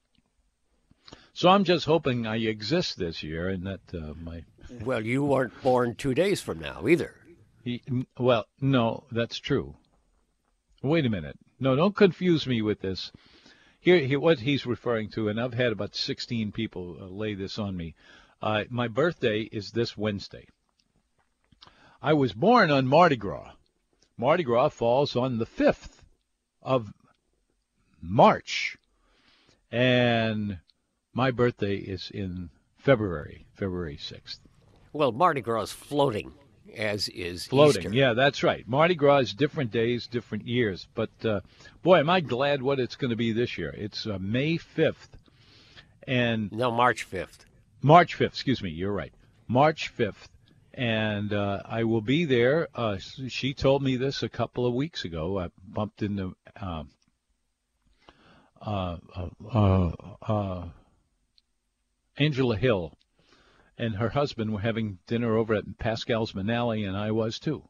So 1.32 1.50
I'm 1.50 1.64
just 1.64 1.84
hoping 1.84 2.26
I 2.26 2.36
exist 2.36 2.98
this 2.98 3.22
year, 3.22 3.48
and 3.48 3.66
that 3.66 3.80
uh, 3.94 4.14
my 4.20 4.42
Well, 4.82 5.04
you 5.04 5.24
weren't 5.24 5.62
born 5.62 5.94
two 5.94 6.14
days 6.14 6.40
from 6.40 6.58
now 6.58 6.88
either. 6.88 7.14
he, 7.62 7.82
well, 8.18 8.46
no, 8.60 9.04
that's 9.12 9.38
true. 9.38 9.76
Wait 10.82 11.06
a 11.06 11.10
minute. 11.10 11.38
No, 11.58 11.74
don't 11.74 11.96
confuse 11.96 12.46
me 12.46 12.60
with 12.60 12.80
this. 12.80 13.12
Here, 13.80 13.98
here 13.98 14.20
what 14.20 14.40
he's 14.40 14.66
referring 14.66 15.10
to, 15.10 15.28
and 15.28 15.40
I've 15.40 15.54
had 15.54 15.72
about 15.72 15.94
16 15.94 16.52
people 16.52 16.96
uh, 17.00 17.04
lay 17.06 17.34
this 17.34 17.58
on 17.58 17.76
me. 17.76 17.94
Uh, 18.42 18.64
my 18.68 18.88
birthday 18.88 19.40
is 19.40 19.70
this 19.70 19.96
Wednesday. 19.96 20.46
I 22.02 22.12
was 22.12 22.32
born 22.32 22.70
on 22.70 22.86
Mardi 22.86 23.16
Gras. 23.16 23.52
Mardi 24.18 24.42
Gras 24.42 24.68
falls 24.70 25.16
on 25.16 25.38
the 25.38 25.46
5th 25.46 26.02
of 26.62 26.92
March. 28.02 28.76
And 29.72 30.58
my 31.12 31.30
birthday 31.30 31.76
is 31.76 32.10
in 32.12 32.50
February, 32.76 33.46
February 33.54 33.96
6th. 33.96 34.40
Well, 34.92 35.12
Mardi 35.12 35.40
Gras 35.40 35.62
is 35.62 35.72
floating, 35.72 36.32
as 36.74 37.08
is 37.08 37.46
Floating, 37.46 37.82
Easter. 37.82 37.94
yeah, 37.94 38.12
that's 38.14 38.42
right. 38.42 38.66
Mardi 38.68 38.94
Gras 38.94 39.18
is 39.18 39.34
different 39.34 39.70
days, 39.70 40.06
different 40.06 40.46
years. 40.46 40.86
But 40.94 41.10
uh, 41.24 41.40
boy, 41.82 41.98
am 41.98 42.10
I 42.10 42.20
glad 42.20 42.62
what 42.62 42.78
it's 42.80 42.96
going 42.96 43.10
to 43.10 43.16
be 43.16 43.32
this 43.32 43.58
year. 43.58 43.74
It's 43.76 44.06
uh, 44.06 44.18
May 44.20 44.58
5th 44.58 45.08
and 46.06 46.50
No, 46.52 46.70
March 46.70 47.08
5th. 47.10 47.44
March 47.82 48.18
5th, 48.18 48.26
excuse 48.26 48.62
me, 48.62 48.70
you're 48.70 48.92
right. 48.92 49.12
March 49.48 49.92
5th. 49.96 50.28
And 50.74 51.32
uh, 51.32 51.62
I 51.64 51.84
will 51.84 52.02
be 52.02 52.26
there. 52.26 52.68
Uh, 52.74 52.98
she 52.98 53.54
told 53.54 53.82
me 53.82 53.96
this 53.96 54.22
a 54.22 54.28
couple 54.28 54.66
of 54.66 54.74
weeks 54.74 55.04
ago. 55.04 55.38
I 55.38 55.48
bumped 55.66 56.02
into 56.02 56.36
uh, 56.60 56.84
uh, 58.60 58.96
uh, 59.52 59.90
uh, 60.20 60.68
Angela 62.18 62.56
Hill 62.56 62.92
and 63.78 63.96
her 63.96 64.10
husband 64.10 64.52
were 64.52 64.60
having 64.60 64.98
dinner 65.06 65.36
over 65.36 65.54
at 65.54 65.78
Pascal's 65.78 66.32
Manale, 66.32 66.86
and 66.86 66.96
I 66.96 67.10
was 67.10 67.38
too. 67.38 67.68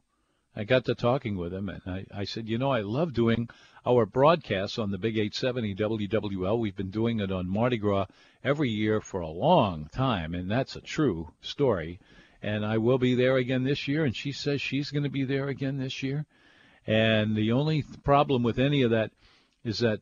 I 0.55 0.63
got 0.63 0.85
to 0.85 0.95
talking 0.95 1.37
with 1.37 1.53
him, 1.53 1.69
and 1.69 1.81
I, 1.85 2.05
I 2.11 2.23
said, 2.23 2.47
you 2.47 2.57
know, 2.57 2.71
I 2.71 2.81
love 2.81 3.13
doing 3.13 3.47
our 3.85 4.05
broadcasts 4.05 4.79
on 4.79 4.89
the 4.89 4.97
Big 4.97 5.17
870 5.17 5.75
WWL. 5.75 6.59
We've 6.59 6.75
been 6.75 6.89
doing 6.89 7.19
it 7.19 7.31
on 7.31 7.47
Mardi 7.47 7.77
Gras 7.77 8.07
every 8.43 8.69
year 8.69 8.99
for 8.99 9.21
a 9.21 9.29
long 9.29 9.87
time, 9.93 10.33
and 10.33 10.49
that's 10.49 10.75
a 10.75 10.81
true 10.81 11.31
story. 11.41 11.99
And 12.41 12.65
I 12.65 12.79
will 12.79 12.97
be 12.97 13.13
there 13.13 13.37
again 13.37 13.63
this 13.63 13.87
year, 13.87 14.03
and 14.03 14.15
she 14.15 14.31
says 14.31 14.61
she's 14.61 14.89
going 14.89 15.03
to 15.03 15.09
be 15.09 15.25
there 15.25 15.47
again 15.47 15.77
this 15.77 16.01
year. 16.01 16.25
And 16.87 17.35
the 17.35 17.51
only 17.51 17.83
problem 18.03 18.41
with 18.41 18.57
any 18.57 18.81
of 18.81 18.91
that 18.91 19.11
is 19.63 19.79
that 19.79 19.99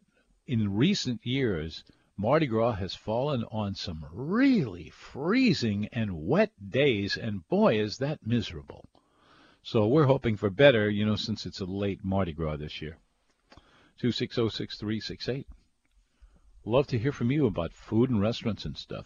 in 0.48 0.76
recent 0.76 1.26
years, 1.26 1.84
Mardi 2.18 2.46
Gras 2.46 2.76
has 2.76 2.96
fallen 2.96 3.44
on 3.52 3.76
some 3.76 4.06
really 4.10 4.90
freezing 4.90 5.90
and 5.92 6.26
wet 6.26 6.52
days, 6.70 7.18
and 7.18 7.46
boy, 7.50 7.78
is 7.78 7.98
that 7.98 8.26
miserable. 8.26 8.86
So 9.64 9.86
we're 9.86 10.06
hoping 10.06 10.38
for 10.38 10.50
better, 10.50 10.90
you 10.90 11.06
know, 11.06 11.18
since 11.18 11.46
it's 11.46 11.60
a 11.60 11.66
late 11.66 12.06
Mardi 12.06 12.32
Gras 12.32 12.56
this 12.56 12.82
year. 12.82 12.98
2606368. 14.02 15.46
Love 16.64 16.88
to 16.88 16.98
hear 16.98 17.12
from 17.12 17.32
you 17.32 17.46
about 17.48 17.74
food 17.74 18.10
and 18.10 18.22
restaurants 18.22 18.64
and 18.64 18.78
stuff. 18.78 19.06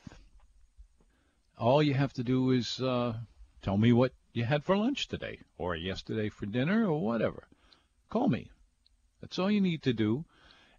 All 1.58 1.82
you 1.82 1.96
have 1.96 2.14
to 2.14 2.24
do 2.24 2.52
is 2.52 2.80
uh, 2.80 3.16
tell 3.64 3.78
me 3.78 3.92
what 3.92 4.14
you 4.34 4.46
had 4.46 4.64
for 4.64 4.78
lunch 4.78 5.08
today, 5.08 5.40
or 5.58 5.76
yesterday 5.76 6.30
for 6.30 6.46
dinner, 6.46 6.88
or 6.88 7.02
whatever. 7.02 7.48
Call 8.10 8.30
me. 8.30 8.52
That's 9.20 9.40
all 9.40 9.50
you 9.50 9.62
need 9.62 9.82
to 9.84 9.94
do. 9.94 10.26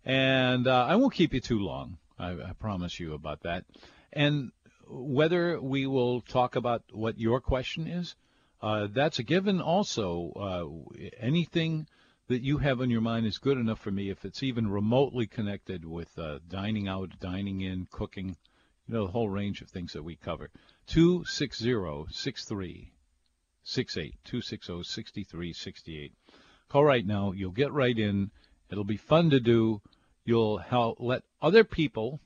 And 0.04 0.68
uh, 0.68 0.86
I 0.86 0.94
won't 0.94 1.12
keep 1.12 1.34
you 1.34 1.40
too 1.40 1.58
long. 1.58 1.98
I, 2.20 2.50
I 2.50 2.52
promise 2.58 3.00
you 3.00 3.14
about 3.14 3.42
that. 3.42 3.64
And 4.12 4.52
whether 4.86 5.60
we 5.60 5.86
will 5.86 6.20
talk 6.20 6.56
about 6.56 6.82
what 6.92 7.18
your 7.18 7.40
question 7.40 7.86
is, 7.86 8.14
uh, 8.62 8.88
that's 8.92 9.18
a 9.18 9.22
given. 9.22 9.60
Also, 9.60 10.32
uh, 10.36 11.04
anything 11.18 11.86
that 12.28 12.42
you 12.42 12.58
have 12.58 12.80
on 12.80 12.90
your 12.90 13.00
mind 13.00 13.26
is 13.26 13.38
good 13.38 13.58
enough 13.58 13.80
for 13.80 13.90
me 13.90 14.10
if 14.10 14.24
it's 14.24 14.42
even 14.42 14.68
remotely 14.68 15.26
connected 15.26 15.84
with 15.84 16.16
uh, 16.18 16.38
dining 16.48 16.86
out, 16.86 17.10
dining 17.20 17.62
in, 17.62 17.88
cooking, 17.90 18.36
you 18.86 18.94
know, 18.94 19.06
the 19.06 19.12
whole 19.12 19.28
range 19.28 19.62
of 19.62 19.68
things 19.68 19.94
that 19.94 20.04
we 20.04 20.16
cover. 20.16 20.50
260 20.88 22.92
68 23.62 24.14
260 24.24 24.82
6368. 24.82 26.12
Call 26.68 26.84
right 26.84 27.06
now. 27.06 27.32
You'll 27.32 27.50
get 27.50 27.72
right 27.72 27.98
in. 27.98 28.30
It'll 28.70 28.84
be 28.84 28.96
fun 28.96 29.30
to 29.30 29.40
do. 29.40 29.80
You'll 30.24 30.58
help 30.58 30.98
let 31.00 31.22
other 31.40 31.64
people 31.64 32.20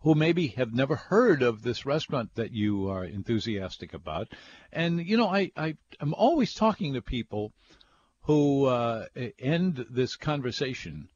who 0.00 0.14
maybe 0.14 0.48
have 0.48 0.72
never 0.72 0.96
heard 0.96 1.42
of 1.42 1.62
this 1.62 1.84
restaurant 1.84 2.34
that 2.34 2.52
you 2.52 2.88
are 2.88 3.04
enthusiastic 3.04 3.92
about. 3.92 4.28
And, 4.72 5.04
you 5.04 5.16
know, 5.16 5.28
I, 5.28 5.50
I, 5.56 5.76
I'm 6.00 6.14
always 6.14 6.54
talking 6.54 6.94
to 6.94 7.02
people 7.02 7.52
who 8.22 8.66
uh, 8.66 9.06
end 9.38 9.86
this 9.90 10.16
conversation, 10.16 11.08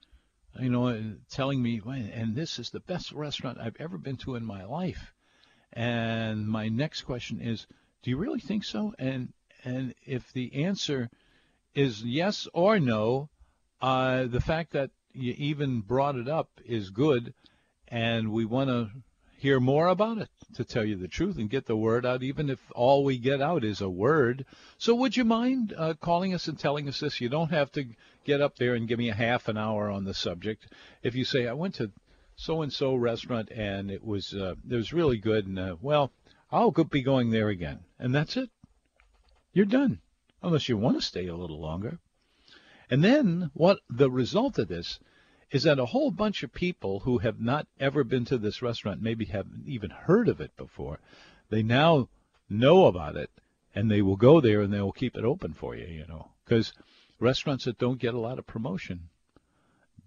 you 0.59 0.71
know, 0.71 1.14
telling 1.31 1.62
me, 1.62 1.81
and 1.87 2.35
this 2.35 2.59
is 2.59 2.71
the 2.71 2.81
best 2.81 3.12
restaurant 3.12 3.59
I've 3.61 3.76
ever 3.79 3.99
been 3.99 4.17
to 4.19 4.35
in 4.35 4.45
my 4.45 4.64
life. 4.64 5.12
And 5.73 6.49
my 6.49 6.69
next 6.69 7.02
question 7.02 7.40
is, 7.40 7.67
do 8.02 8.11
you 8.11 8.17
really 8.17 8.40
think 8.40 8.64
so? 8.64 8.95
And 8.99 9.33
and 9.62 9.95
if 10.07 10.33
the 10.33 10.64
answer 10.64 11.11
is 11.75 12.02
yes 12.02 12.49
or 12.52 12.81
no, 12.81 13.29
uh, 13.81 14.25
the 14.25 14.40
fact 14.40 14.73
that 14.73 14.90
you 15.12 15.35
even 15.37 15.81
brought 15.81 16.17
it 16.17 16.29
up 16.29 16.49
is 16.64 16.90
good, 16.90 17.35
and 17.88 18.33
we 18.33 18.45
want 18.45 18.71
to 18.71 18.90
hear 19.38 19.59
more 19.59 19.88
about 19.88 20.19
it 20.19 20.29
to 20.55 20.64
tell 20.64 20.85
you 20.85 20.97
the 20.97 21.09
truth 21.09 21.38
and 21.38 21.49
get 21.49 21.64
the 21.64 21.76
word 21.76 22.05
out, 22.05 22.23
even 22.23 22.50
if 22.50 22.59
all 22.75 23.05
we 23.05 23.17
get 23.17 23.40
out 23.40 23.64
is 23.64 23.81
a 23.81 23.88
word. 23.88 24.45
So 24.76 24.95
would 24.97 25.17
you 25.17 25.25
mind 25.25 25.75
uh, 25.76 25.95
calling 25.95 26.35
us 26.35 26.47
and 26.47 26.59
telling 26.59 26.88
us 26.88 27.00
this? 27.00 27.21
You 27.21 27.31
don't 27.31 27.50
have 27.50 27.73
to 27.73 27.87
get 28.25 28.43
up 28.43 28.57
there 28.57 28.75
and 28.75 28.87
give 28.87 28.99
me 28.99 29.09
a 29.09 29.14
half 29.14 29.49
an 29.49 29.57
hour 29.57 29.90
on 29.90 30.05
the 30.05 30.12
subject. 30.14 30.67
If 31.02 31.14
you 31.14 31.25
say 31.25 31.47
I 31.49 31.55
went 31.55 31.76
to 31.76 31.90
so 32.37 32.62
and 32.62 32.73
so 32.73 32.95
restaurant 32.95 33.50
and 33.50 33.90
it 33.90 34.05
was 34.05 34.35
uh, 34.35 34.55
it 34.69 34.76
was 34.76 34.93
really 34.93 35.19
good, 35.19 35.47
and 35.47 35.59
uh, 35.59 35.76
well, 35.81 36.12
I'll 36.52 36.71
be 36.71 37.02
going 37.02 37.31
there 37.31 37.49
again, 37.49 37.81
and 37.99 38.14
that's 38.14 38.37
it. 38.37 38.50
You're 39.52 39.67
done, 39.67 40.00
unless 40.43 40.69
you 40.69 40.76
want 40.76 40.97
to 40.97 41.02
stay 41.02 41.26
a 41.26 41.37
little 41.37 41.61
longer. 41.61 41.99
And 42.90 43.04
then 43.04 43.50
what 43.54 43.78
the 43.88 44.11
result 44.11 44.59
of 44.59 44.68
this 44.68 44.99
is 45.50 45.62
that 45.62 45.78
a 45.78 45.87
whole 45.87 46.11
bunch 46.11 46.42
of 46.42 46.52
people 46.52 47.00
who 47.00 47.18
have 47.18 47.40
not 47.40 47.66
ever 47.78 48.04
been 48.04 48.25
to 48.26 48.38
this 48.38 48.62
restaurant, 48.62 49.00
maybe 49.00 49.25
haven't 49.26 49.64
even 49.66 49.90
heard 49.90 50.28
of 50.28 50.40
it 50.40 50.56
before, 50.56 50.99
they 51.49 51.62
now 51.62 52.09
know 52.49 52.87
about 52.87 53.16
it 53.16 53.30
and 53.75 53.90
they 53.90 54.02
will 54.02 54.16
go 54.16 54.40
there 54.40 54.61
and 54.61 54.73
they 54.73 54.80
will 54.80 54.92
keep 54.92 55.16
it 55.16 55.25
open 55.25 55.54
for 55.54 55.76
you, 55.76 55.87
you 55.87 56.06
know, 56.09 56.30
because 56.44 56.73
restaurants 57.20 57.64
that 57.64 57.78
don't 57.78 58.00
get 58.00 58.14
a 58.14 58.20
lot 58.20 58.38
of 58.38 58.47
promotion 58.47 59.09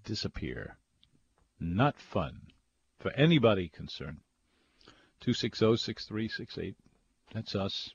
disappear. 0.04 0.78
Not 1.60 1.98
fun 1.98 2.48
for 3.00 3.12
anybody 3.12 3.70
concerned. 3.70 4.20
260-6368. 5.26 6.76
That's 7.34 7.56
us. 7.56 7.92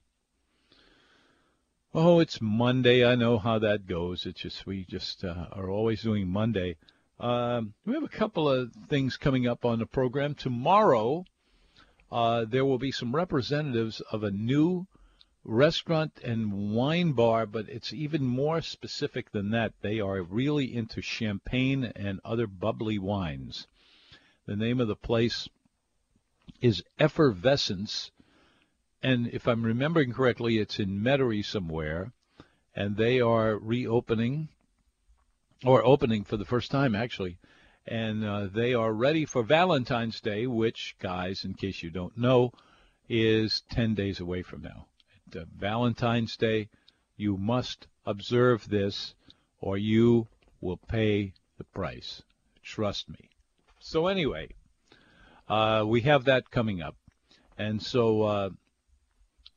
Oh, 1.94 2.20
it's 2.20 2.42
Monday. 2.42 3.02
I 3.02 3.14
know 3.14 3.38
how 3.38 3.58
that 3.60 3.86
goes. 3.86 4.26
It's 4.26 4.42
just 4.42 4.66
we 4.66 4.84
just 4.84 5.24
uh, 5.24 5.46
are 5.52 5.70
always 5.70 6.02
doing 6.02 6.28
Monday. 6.28 6.76
Um, 7.18 7.72
we 7.86 7.94
have 7.94 8.02
a 8.02 8.08
couple 8.08 8.46
of 8.46 8.72
things 8.90 9.16
coming 9.16 9.46
up 9.46 9.64
on 9.64 9.78
the 9.78 9.86
program 9.86 10.34
tomorrow. 10.34 11.24
Uh, 12.12 12.44
there 12.44 12.66
will 12.66 12.78
be 12.78 12.92
some 12.92 13.16
representatives 13.16 14.02
of 14.12 14.22
a 14.22 14.30
new 14.30 14.86
restaurant 15.44 16.20
and 16.22 16.74
wine 16.74 17.12
bar, 17.12 17.46
but 17.46 17.70
it's 17.70 17.94
even 17.94 18.22
more 18.22 18.60
specific 18.60 19.32
than 19.32 19.50
that. 19.52 19.72
They 19.80 19.98
are 19.98 20.20
really 20.20 20.74
into 20.76 21.00
champagne 21.00 21.84
and 21.96 22.20
other 22.22 22.46
bubbly 22.46 22.98
wines. 22.98 23.66
The 24.44 24.56
name 24.56 24.78
of 24.78 24.88
the 24.88 24.96
place 24.96 25.48
is 26.60 26.84
Effervescence, 26.98 28.10
and 29.02 29.28
if 29.28 29.46
I'm 29.46 29.62
remembering 29.62 30.12
correctly, 30.12 30.58
it's 30.58 30.78
in 30.78 31.00
Metairie 31.00 31.44
somewhere, 31.44 32.12
and 32.74 32.96
they 32.96 33.20
are 33.20 33.56
reopening, 33.56 34.48
or 35.64 35.84
opening 35.84 36.24
for 36.24 36.36
the 36.36 36.44
first 36.44 36.70
time 36.70 36.94
actually, 36.94 37.38
and 37.86 38.24
uh, 38.24 38.46
they 38.46 38.74
are 38.74 38.92
ready 38.92 39.24
for 39.24 39.42
Valentine's 39.42 40.20
Day, 40.20 40.46
which, 40.46 40.96
guys, 40.98 41.44
in 41.44 41.54
case 41.54 41.82
you 41.82 41.90
don't 41.90 42.16
know, 42.18 42.52
is 43.08 43.62
10 43.70 43.94
days 43.94 44.20
away 44.20 44.42
from 44.42 44.62
now. 44.62 44.86
Uh, 45.34 45.44
Valentine's 45.56 46.36
Day, 46.36 46.68
you 47.16 47.36
must 47.36 47.86
observe 48.04 48.68
this, 48.68 49.14
or 49.60 49.78
you 49.78 50.28
will 50.60 50.76
pay 50.76 51.32
the 51.56 51.64
price. 51.64 52.22
Trust 52.62 53.08
me. 53.08 53.30
So 53.80 54.06
anyway, 54.08 54.48
uh, 55.48 55.84
we 55.86 56.02
have 56.02 56.24
that 56.24 56.50
coming 56.50 56.82
up, 56.82 56.96
and 57.56 57.82
so 57.82 58.22
uh, 58.22 58.50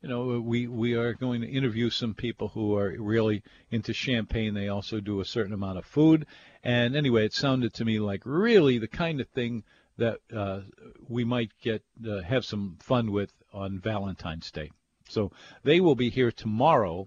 you 0.02 0.08
know 0.08 0.40
we 0.40 0.66
we 0.66 0.94
are 0.94 1.14
going 1.14 1.40
to 1.42 1.48
interview 1.48 1.88
some 1.88 2.14
people 2.14 2.48
who 2.48 2.76
are 2.76 2.94
really 2.98 3.42
into 3.70 3.92
champagne. 3.92 4.52
They 4.52 4.68
also 4.68 5.00
do 5.00 5.20
a 5.20 5.24
certain 5.24 5.52
amount 5.52 5.78
of 5.78 5.84
food, 5.84 6.26
and 6.64 6.96
anyway, 6.96 7.24
it 7.24 7.32
sounded 7.32 7.72
to 7.74 7.84
me 7.84 8.00
like 8.00 8.22
really 8.24 8.78
the 8.78 8.88
kind 8.88 9.20
of 9.20 9.28
thing 9.28 9.62
that 9.98 10.18
uh, 10.34 10.60
we 11.08 11.24
might 11.24 11.52
get 11.62 11.82
uh, 12.06 12.20
have 12.22 12.44
some 12.44 12.76
fun 12.80 13.12
with 13.12 13.32
on 13.52 13.78
Valentine's 13.78 14.50
Day. 14.50 14.70
So 15.08 15.30
they 15.62 15.80
will 15.80 15.94
be 15.94 16.10
here 16.10 16.32
tomorrow, 16.32 17.06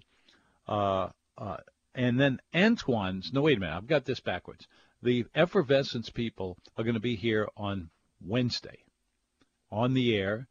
uh, 0.67 1.09
uh, 1.37 1.57
and 1.93 2.19
then 2.19 2.39
Antoine's. 2.53 3.33
No, 3.33 3.41
wait 3.41 3.57
a 3.57 3.59
minute, 3.59 3.75
I've 3.75 3.87
got 3.87 4.05
this 4.05 4.21
backwards. 4.21 4.67
The 5.03 5.25
effervescence 5.35 6.09
people 6.09 6.57
are 6.77 6.83
going 6.83 6.95
to 6.95 7.01
be 7.01 7.15
here 7.15 7.49
on 7.57 7.89
Wednesday 8.21 8.85
on 9.71 9.93
the 9.93 10.15
air, 10.15 10.47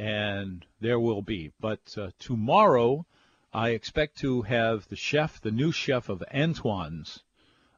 and 0.00 0.64
there 0.80 0.98
will 0.98 1.20
be. 1.20 1.52
But 1.60 1.94
uh, 1.98 2.10
tomorrow, 2.18 3.04
I 3.52 3.70
expect 3.70 4.16
to 4.20 4.40
have 4.42 4.88
the 4.88 4.96
chef, 4.96 5.42
the 5.42 5.50
new 5.50 5.72
chef 5.72 6.08
of 6.08 6.24
Antoine's, 6.32 7.22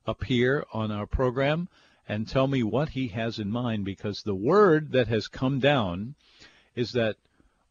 appear 0.07 0.64
on 0.73 0.93
our 0.93 1.07
program 1.07 1.69
and 2.09 2.29
tell 2.29 2.47
me 2.47 2.62
what 2.62 2.91
he 2.91 3.09
has 3.09 3.41
in 3.41 3.50
mind 3.50 3.85
because 3.85 4.23
the 4.23 4.35
word 4.37 4.93
that 4.93 5.09
has 5.09 5.26
come 5.26 5.59
down 5.59 6.14
is 6.76 6.93
that 6.93 7.17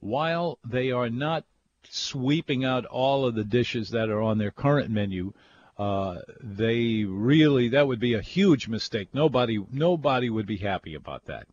while 0.01 0.59
they 0.65 0.91
are 0.91 1.09
not 1.09 1.45
sweeping 1.89 2.65
out 2.65 2.85
all 2.85 3.25
of 3.25 3.35
the 3.35 3.43
dishes 3.45 3.89
that 3.91 4.09
are 4.09 4.21
on 4.21 4.37
their 4.37 4.51
current 4.51 4.89
menu, 4.89 5.33
uh, 5.77 6.19
they 6.41 7.05
really 7.05 7.69
that 7.69 7.87
would 7.87 7.99
be 7.99 8.15
a 8.15 8.21
huge 8.21 8.67
mistake. 8.67 9.09
Nobody 9.13 9.63
nobody 9.71 10.29
would 10.29 10.45
be 10.45 10.57
happy 10.57 10.95
about 10.95 11.25
that. 11.25 11.47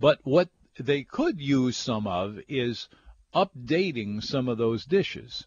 But 0.00 0.20
what 0.24 0.48
they 0.78 1.02
could 1.02 1.40
use 1.40 1.76
some 1.76 2.06
of 2.06 2.38
is 2.48 2.88
updating 3.34 4.22
some 4.22 4.48
of 4.48 4.58
those 4.58 4.84
dishes. 4.84 5.46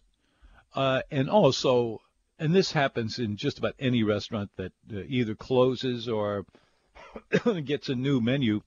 Uh, 0.74 1.02
and 1.10 1.28
also, 1.28 2.00
and 2.38 2.54
this 2.54 2.72
happens 2.72 3.18
in 3.18 3.36
just 3.36 3.58
about 3.58 3.74
any 3.78 4.02
restaurant 4.02 4.50
that 4.56 4.72
uh, 4.92 5.00
either 5.08 5.34
closes 5.34 6.08
or 6.08 6.46
gets 7.64 7.88
a 7.88 7.94
new 7.94 8.20
menu. 8.20 8.60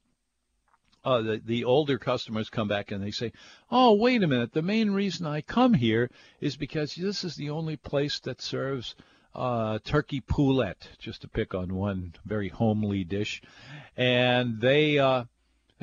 Uh, 1.03 1.21
the, 1.21 1.41
the 1.45 1.63
older 1.63 1.99
customers 1.99 2.49
come 2.49 2.67
back 2.67 2.91
and 2.91 3.03
they 3.03 3.11
say, 3.11 3.31
"Oh, 3.69 3.93
wait 3.93 4.23
a 4.23 4.27
minute! 4.27 4.53
The 4.53 4.63
main 4.63 4.89
reason 4.89 5.27
I 5.27 5.41
come 5.41 5.75
here 5.75 6.09
is 6.41 6.57
because 6.57 6.95
this 6.95 7.23
is 7.23 7.35
the 7.35 7.51
only 7.51 7.77
place 7.77 8.19
that 8.21 8.41
serves 8.41 8.95
uh, 9.35 9.77
turkey 9.83 10.21
poulette, 10.21 10.89
just 10.97 11.21
to 11.21 11.27
pick 11.27 11.53
on 11.53 11.75
one 11.75 12.15
very 12.25 12.49
homely 12.49 13.03
dish, 13.03 13.43
and 13.95 14.59
they 14.59 14.97
uh, 14.97 15.25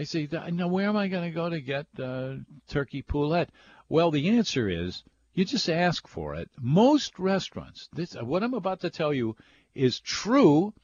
they 0.03 0.27
say, 0.27 0.51
now 0.51 0.67
where 0.67 0.89
am 0.89 0.97
I 0.97 1.07
going 1.07 1.25
to 1.25 1.35
go 1.35 1.49
to 1.49 1.61
get 1.61 1.87
uh, 1.99 2.35
turkey 2.69 3.03
poulette? 3.03 3.51
Well, 3.89 4.11
the 4.11 4.31
answer 4.31 4.69
is 4.69 5.05
you 5.33 5.45
just 5.45 5.69
ask 5.71 6.09
for 6.09 6.35
it. 6.35 6.51
Most 6.61 7.19
restaurants, 7.21 7.89
this, 7.93 8.15
what 8.15 8.43
I'm 8.43 8.55
about 8.55 8.81
to 8.81 8.91
tell 8.91 9.15
you 9.15 9.37
is 9.75 10.01
true, 10.01 10.75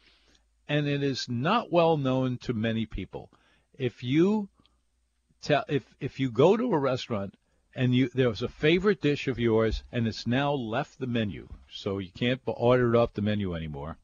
and 0.69 0.87
it 0.87 1.03
is 1.03 1.29
not 1.29 1.73
well 1.73 1.97
known 1.97 2.39
to 2.39 2.53
many 2.53 2.87
people. 2.87 3.31
If 3.77 4.05
you 4.05 4.49
tell, 5.43 5.65
if 5.69 5.83
if 6.01 6.21
you 6.21 6.31
go 6.31 6.57
to 6.57 6.73
a 6.73 6.79
restaurant 6.79 7.35
and 7.75 7.95
you 7.95 8.11
there's 8.15 8.43
a 8.43 8.49
favorite 8.49 9.01
dish 9.01 9.29
of 9.29 9.39
yours 9.39 9.83
and 9.93 10.07
it's 10.07 10.27
now 10.27 10.53
left 10.53 10.99
the 10.99 11.07
menu, 11.07 11.49
so 11.71 11.99
you 11.99 12.11
can't 12.13 12.41
order 12.47 12.95
it 12.95 12.99
off 12.99 13.15
the 13.15 13.23
menu 13.23 13.55
anymore. 13.55 13.97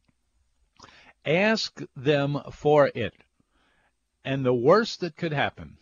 Ask 1.24 1.80
them 1.96 2.40
for 2.50 2.90
it. 2.94 3.14
And 4.24 4.44
the 4.44 4.54
worst 4.54 5.00
that 5.00 5.16
could 5.16 5.32
happen 5.32 5.76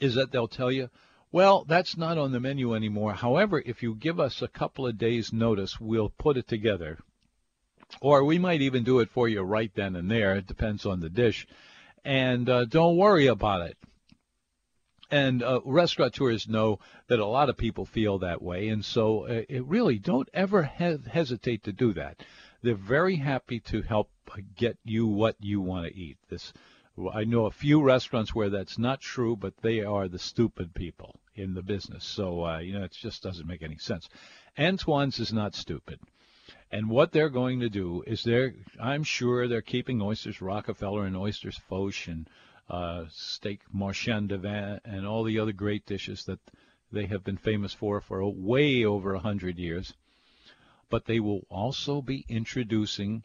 is 0.00 0.14
that 0.14 0.30
they'll 0.30 0.48
tell 0.48 0.70
you, 0.70 0.88
well, 1.32 1.64
that's 1.64 1.96
not 1.96 2.18
on 2.18 2.32
the 2.32 2.40
menu 2.40 2.74
anymore. 2.74 3.12
However, 3.12 3.62
if 3.64 3.82
you 3.82 3.94
give 3.94 4.18
us 4.18 4.42
a 4.42 4.48
couple 4.48 4.86
of 4.86 4.98
days' 4.98 5.32
notice, 5.32 5.80
we'll 5.80 6.10
put 6.10 6.36
it 6.36 6.48
together. 6.48 6.98
Or 8.00 8.24
we 8.24 8.38
might 8.38 8.62
even 8.62 8.84
do 8.84 9.00
it 9.00 9.10
for 9.10 9.28
you 9.28 9.42
right 9.42 9.70
then 9.74 9.96
and 9.96 10.10
there. 10.10 10.36
It 10.36 10.46
depends 10.46 10.86
on 10.86 11.00
the 11.00 11.10
dish. 11.10 11.46
And 12.04 12.48
uh, 12.48 12.64
don't 12.64 12.96
worry 12.96 13.26
about 13.26 13.62
it. 13.62 13.76
And 15.10 15.42
uh, 15.42 15.60
restaurateurs 15.64 16.48
know 16.48 16.78
that 17.08 17.18
a 17.18 17.26
lot 17.26 17.48
of 17.48 17.56
people 17.56 17.84
feel 17.84 18.18
that 18.20 18.40
way. 18.40 18.68
And 18.68 18.84
so 18.84 19.26
uh, 19.26 19.42
really 19.62 19.98
don't 19.98 20.28
ever 20.32 20.62
he- 20.62 20.98
hesitate 21.10 21.64
to 21.64 21.72
do 21.72 21.92
that. 21.94 22.22
They're 22.62 22.74
very 22.74 23.16
happy 23.16 23.60
to 23.60 23.82
help 23.82 24.08
get 24.56 24.78
you 24.84 25.06
what 25.06 25.36
you 25.40 25.60
want 25.60 25.86
to 25.86 25.96
eat. 25.96 26.18
This 26.28 26.52
I 27.12 27.24
know 27.24 27.46
a 27.46 27.50
few 27.50 27.82
restaurants 27.82 28.34
where 28.34 28.50
that's 28.50 28.78
not 28.78 29.00
true, 29.00 29.36
but 29.36 29.56
they 29.58 29.80
are 29.80 30.08
the 30.08 30.18
stupid 30.18 30.74
people 30.74 31.20
in 31.34 31.54
the 31.54 31.62
business. 31.62 32.04
So, 32.04 32.44
uh, 32.44 32.58
you 32.58 32.74
know, 32.74 32.84
it 32.84 32.92
just 32.92 33.22
doesn't 33.22 33.46
make 33.46 33.62
any 33.62 33.78
sense. 33.78 34.08
Antoine's 34.58 35.20
is 35.20 35.32
not 35.32 35.54
stupid. 35.54 36.00
And 36.72 36.88
what 36.88 37.12
they're 37.12 37.30
going 37.30 37.60
to 37.60 37.68
do 37.68 38.02
is 38.06 38.22
they're, 38.22 38.54
I'm 38.80 39.02
sure 39.02 39.48
they're 39.48 39.62
keeping 39.62 40.02
oysters 40.02 40.40
Rockefeller 40.40 41.04
and 41.06 41.16
oysters 41.16 41.58
Foch 41.68 42.06
and 42.06 42.28
uh, 42.68 43.06
steak 43.10 43.62
Marchand 43.72 44.28
de 44.28 44.38
Vin 44.38 44.80
and 44.84 45.06
all 45.06 45.24
the 45.24 45.38
other 45.38 45.52
great 45.52 45.86
dishes 45.86 46.24
that 46.24 46.38
they 46.92 47.06
have 47.06 47.24
been 47.24 47.36
famous 47.36 47.72
for 47.72 48.00
for 48.00 48.28
way 48.28 48.84
over 48.84 49.14
a 49.14 49.20
hundred 49.20 49.58
years. 49.58 49.94
But 50.88 51.06
they 51.06 51.20
will 51.20 51.46
also 51.48 52.02
be 52.02 52.24
introducing 52.28 53.24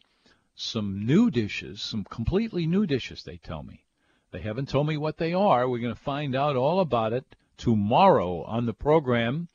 some 0.56 1.04
new 1.04 1.30
dishes, 1.30 1.82
some 1.82 2.02
completely 2.04 2.66
new 2.66 2.86
dishes, 2.86 3.22
they 3.22 3.36
tell 3.36 3.62
me. 3.62 3.84
They 4.30 4.40
haven't 4.40 4.70
told 4.70 4.86
me 4.86 4.96
what 4.96 5.18
they 5.18 5.34
are. 5.34 5.68
We're 5.68 5.80
going 5.80 5.94
to 5.94 6.00
find 6.00 6.34
out 6.34 6.56
all 6.56 6.80
about 6.80 7.12
it 7.12 7.36
tomorrow 7.58 8.42
on 8.42 8.64
the 8.64 8.72
program, 8.72 9.48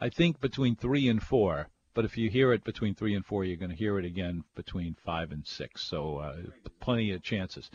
I 0.00 0.08
think 0.08 0.40
between 0.40 0.76
3 0.76 1.08
and 1.08 1.22
4. 1.22 1.68
But 1.92 2.04
if 2.04 2.16
you 2.16 2.30
hear 2.30 2.52
it 2.52 2.64
between 2.64 2.94
3 2.94 3.14
and 3.14 3.26
4, 3.26 3.44
you're 3.44 3.56
going 3.56 3.70
to 3.70 3.76
hear 3.76 3.98
it 3.98 4.04
again 4.04 4.44
between 4.54 4.96
5 5.04 5.32
and 5.32 5.46
6. 5.46 5.82
So 5.82 6.18
uh, 6.18 6.36
plenty 6.80 7.10
of 7.12 7.22
chances. 7.22 7.68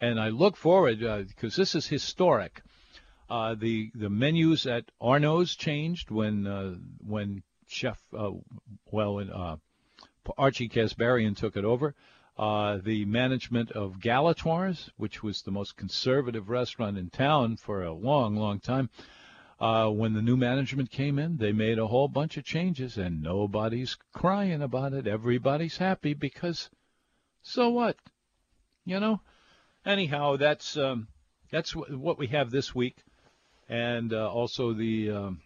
And 0.00 0.20
I 0.20 0.28
look 0.28 0.56
forward, 0.56 0.98
because 0.98 1.54
uh, 1.54 1.62
this 1.62 1.74
is 1.74 1.86
historic. 1.86 2.62
Uh, 3.28 3.56
the 3.56 3.90
the 3.94 4.10
menus 4.10 4.66
at 4.66 4.84
Arnaud's 5.00 5.56
changed 5.56 6.12
when 6.12 6.46
uh, 6.46 6.74
when 7.04 7.42
Chef 7.66 8.00
uh, 8.16 8.30
well 8.92 9.18
uh, 9.18 9.56
Archie 10.38 10.68
Casbarian 10.68 11.36
took 11.36 11.56
it 11.56 11.64
over 11.64 11.96
uh, 12.38 12.78
the 12.78 13.04
management 13.06 13.72
of 13.72 13.98
Galatoire's, 13.98 14.90
which 14.96 15.22
was 15.22 15.42
the 15.42 15.50
most 15.50 15.76
conservative 15.76 16.48
restaurant 16.48 16.98
in 16.98 17.08
town 17.10 17.56
for 17.56 17.82
a 17.82 17.92
long, 17.92 18.36
long 18.36 18.60
time. 18.60 18.90
Uh, 19.58 19.88
when 19.88 20.12
the 20.12 20.20
new 20.20 20.36
management 20.36 20.90
came 20.90 21.18
in, 21.18 21.38
they 21.38 21.52
made 21.52 21.78
a 21.78 21.86
whole 21.86 22.08
bunch 22.08 22.36
of 22.36 22.44
changes, 22.44 22.98
and 22.98 23.22
nobody's 23.22 23.96
crying 24.12 24.60
about 24.60 24.92
it. 24.92 25.06
Everybody's 25.06 25.78
happy 25.78 26.12
because 26.12 26.68
So 27.42 27.70
what? 27.70 27.96
You 28.84 29.00
know. 29.00 29.20
Anyhow, 29.86 30.36
that's 30.36 30.76
um, 30.76 31.08
that's 31.50 31.72
w- 31.72 31.98
what 31.98 32.18
we 32.18 32.26
have 32.26 32.50
this 32.50 32.74
week, 32.74 32.96
and 33.68 34.12
uh, 34.12 34.30
also 34.30 34.74
the 34.74 35.10
um, 35.10 35.40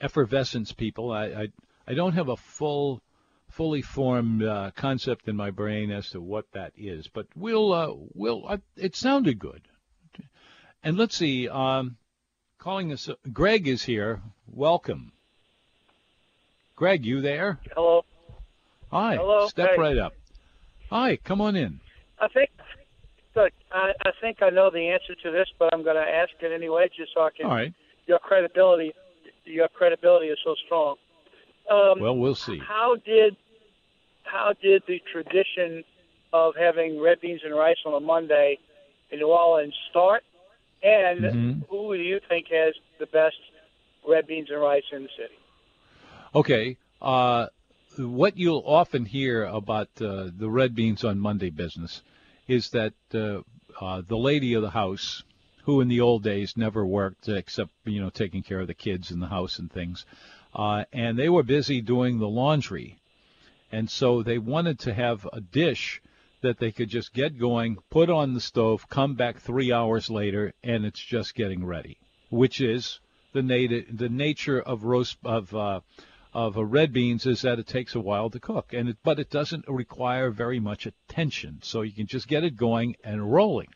effervescence 0.00 0.70
people. 0.72 1.10
I, 1.10 1.24
I 1.24 1.48
I 1.88 1.94
don't 1.94 2.12
have 2.12 2.28
a 2.28 2.36
full 2.36 3.02
fully 3.58 3.82
formed 3.82 4.44
uh, 4.44 4.70
concept 4.76 5.26
in 5.26 5.34
my 5.34 5.50
brain 5.50 5.90
as 5.90 6.10
to 6.10 6.20
what 6.20 6.44
that 6.52 6.72
is, 6.76 7.08
but 7.08 7.26
we'll 7.34 7.72
uh, 7.72 7.92
we'll. 8.14 8.46
Uh, 8.46 8.58
it 8.76 8.94
sounded 8.94 9.36
good. 9.36 9.62
And 10.84 10.96
let's 10.96 11.16
see. 11.16 11.48
Um, 11.48 11.96
calling 12.58 12.92
us, 12.92 13.10
Greg 13.32 13.66
is 13.66 13.82
here. 13.82 14.22
Welcome. 14.46 15.10
Greg, 16.76 17.04
you 17.04 17.20
there? 17.20 17.58
Hello. 17.74 18.04
Hi. 18.92 19.16
Hello. 19.16 19.48
Step 19.48 19.70
hey. 19.70 19.76
right 19.76 19.98
up. 19.98 20.12
Hi. 20.88 21.16
Come 21.16 21.40
on 21.40 21.56
in. 21.56 21.80
I 22.20 22.28
think. 22.28 22.50
Good. 23.34 23.50
I, 23.72 23.90
I 24.06 24.10
think 24.20 24.40
I 24.40 24.50
know 24.50 24.70
the 24.70 24.88
answer 24.88 25.16
to 25.24 25.32
this, 25.32 25.48
but 25.58 25.74
I'm 25.74 25.82
going 25.82 25.96
to 25.96 26.08
ask 26.08 26.30
it 26.40 26.52
anyway, 26.52 26.88
just 26.96 27.10
so 27.12 27.22
I 27.22 27.30
can. 27.36 27.46
All 27.46 27.56
right. 27.56 27.74
Your 28.06 28.20
credibility, 28.20 28.92
your 29.44 29.66
credibility 29.66 30.26
is 30.26 30.38
so 30.44 30.54
strong. 30.64 30.94
Um, 31.68 32.00
Well, 32.00 32.16
we'll 32.16 32.36
see. 32.36 32.58
How 32.58 32.94
did 33.04 33.36
how 34.30 34.52
did 34.62 34.82
the 34.86 35.00
tradition 35.12 35.84
of 36.32 36.54
having 36.56 37.00
red 37.00 37.20
beans 37.20 37.40
and 37.44 37.54
rice 37.54 37.78
on 37.86 37.94
a 37.94 38.00
Monday 38.00 38.58
in 39.10 39.18
New 39.18 39.28
Orleans 39.28 39.74
start? 39.90 40.22
And 40.82 41.24
Mhm. 41.24 41.62
who 41.68 41.96
do 41.96 42.02
you 42.02 42.20
think 42.28 42.46
has 42.48 42.74
the 43.00 43.06
best 43.06 43.36
red 44.06 44.26
beans 44.26 44.48
and 44.50 44.60
rice 44.60 44.84
in 44.92 45.02
the 45.02 45.08
city? 45.16 45.34
Okay. 46.34 46.76
Uh, 47.00 47.46
what 47.98 48.36
you'll 48.36 48.62
often 48.64 49.04
hear 49.04 49.44
about 49.44 49.88
uh, 50.00 50.28
the 50.36 50.48
red 50.48 50.74
beans 50.74 51.04
on 51.04 51.18
Monday 51.18 51.50
business 51.50 52.02
is 52.46 52.70
that 52.70 52.94
uh, 53.14 53.40
uh, 53.80 54.02
the 54.06 54.16
lady 54.16 54.54
of 54.54 54.62
the 54.62 54.70
house, 54.70 55.22
who 55.64 55.80
in 55.80 55.88
the 55.88 56.00
old 56.00 56.22
days 56.22 56.56
never 56.56 56.86
worked 56.86 57.28
except 57.28 57.70
you 57.84 58.00
know 58.00 58.10
taking 58.10 58.42
care 58.42 58.60
of 58.60 58.66
the 58.66 58.74
kids 58.74 59.10
in 59.10 59.20
the 59.20 59.26
house 59.26 59.58
and 59.58 59.70
things, 59.72 60.04
uh, 60.54 60.84
and 60.92 61.18
they 61.18 61.28
were 61.28 61.42
busy 61.42 61.80
doing 61.80 62.18
the 62.18 62.28
laundry, 62.28 62.98
and 63.70 63.90
so 63.90 64.22
they 64.22 64.38
wanted 64.38 64.78
to 64.80 64.94
have 64.94 65.28
a 65.32 65.40
dish 65.40 66.00
that 66.40 66.58
they 66.58 66.70
could 66.70 66.88
just 66.88 67.12
get 67.12 67.38
going, 67.38 67.76
put 67.90 68.08
on 68.08 68.32
the 68.34 68.40
stove, 68.40 68.88
come 68.88 69.14
back 69.14 69.38
three 69.38 69.72
hours 69.72 70.08
later, 70.08 70.52
and 70.62 70.84
it's 70.86 71.00
just 71.00 71.34
getting 71.34 71.64
ready, 71.64 71.98
which 72.30 72.60
is 72.60 73.00
the 73.32 73.42
nat- 73.42 73.84
the 73.92 74.08
nature 74.08 74.60
of 74.60 74.84
roast 74.84 75.18
of 75.24 75.54
uh, 75.54 75.80
of 76.32 76.56
uh, 76.56 76.64
red 76.64 76.92
beans 76.92 77.26
is 77.26 77.42
that 77.42 77.58
it 77.58 77.66
takes 77.66 77.94
a 77.94 78.00
while 78.00 78.30
to 78.30 78.38
cook, 78.38 78.72
and 78.72 78.90
it, 78.90 78.96
but 79.02 79.18
it 79.18 79.30
doesn't 79.30 79.66
require 79.66 80.30
very 80.30 80.60
much 80.60 80.86
attention, 80.86 81.58
so 81.62 81.82
you 81.82 81.92
can 81.92 82.06
just 82.06 82.28
get 82.28 82.44
it 82.44 82.56
going 82.56 82.94
and 83.02 83.32
rolling. 83.32 83.68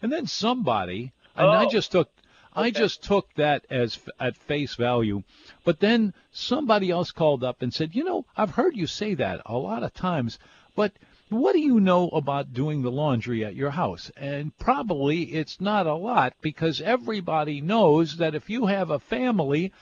And 0.00 0.12
then 0.12 0.26
somebody, 0.26 1.12
and 1.36 1.48
I 1.48 1.64
Oh, 1.64 1.68
just 1.68 1.92
took, 1.92 2.08
I 2.58 2.70
just 2.70 3.04
took 3.04 3.32
that 3.34 3.64
as 3.70 3.98
at 4.18 4.36
face 4.36 4.74
value, 4.74 5.22
but 5.64 5.80
then 5.80 6.12
somebody 6.32 6.90
else 6.90 7.12
called 7.12 7.44
up 7.44 7.62
and 7.62 7.72
said, 7.72 7.94
you 7.94 8.04
know, 8.04 8.24
I've 8.36 8.50
heard 8.50 8.76
you 8.76 8.86
say 8.86 9.14
that 9.14 9.42
a 9.46 9.56
lot 9.56 9.82
of 9.82 9.94
times, 9.94 10.38
but 10.74 10.92
what 11.30 11.52
do 11.52 11.60
you 11.60 11.78
know 11.78 12.08
about 12.08 12.54
doing 12.54 12.82
the 12.82 12.90
laundry 12.90 13.44
at 13.44 13.54
your 13.54 13.70
house? 13.70 14.10
And 14.16 14.56
probably 14.58 15.22
it's 15.24 15.60
not 15.60 15.86
a 15.86 15.94
lot 15.94 16.32
because 16.40 16.80
everybody 16.80 17.60
knows 17.60 18.16
that 18.16 18.34
if 18.34 18.48
you 18.48 18.66
have 18.66 18.90
a 18.90 18.98
family, 18.98 19.72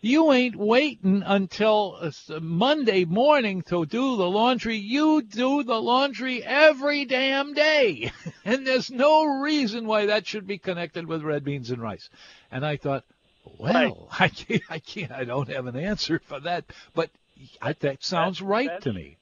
you 0.00 0.32
ain't 0.32 0.56
waiting 0.56 1.22
until 1.24 1.98
uh, 2.00 2.40
Monday 2.40 3.04
morning 3.04 3.62
to 3.62 3.86
do 3.86 4.16
the 4.16 4.28
laundry. 4.28 4.76
You 4.76 5.22
do 5.22 5.62
the 5.62 5.80
laundry 5.80 6.44
every 6.44 7.04
damn 7.06 7.54
day. 7.54 8.12
and 8.44 8.66
there's 8.66 8.90
no 8.90 9.24
reason 9.24 9.86
why 9.86 10.06
that 10.06 10.26
should 10.26 10.46
be 10.46 10.58
connected 10.58 11.06
with 11.06 11.22
red 11.22 11.44
beans 11.44 11.70
and 11.70 11.80
rice. 11.80 12.08
And 12.50 12.64
I 12.64 12.76
thought, 12.76 13.04
well, 13.58 14.08
I 14.20 14.28
can't, 14.28 14.62
I 14.68 14.78
can't, 14.78 15.12
I 15.12 15.24
don't 15.24 15.48
have 15.48 15.66
an 15.66 15.76
answer 15.76 16.20
for 16.26 16.40
that, 16.40 16.64
but 16.94 17.10
I, 17.60 17.72
that 17.74 18.04
sounds 18.04 18.42
right 18.42 18.80
to 18.82 18.92
me. 18.92 19.16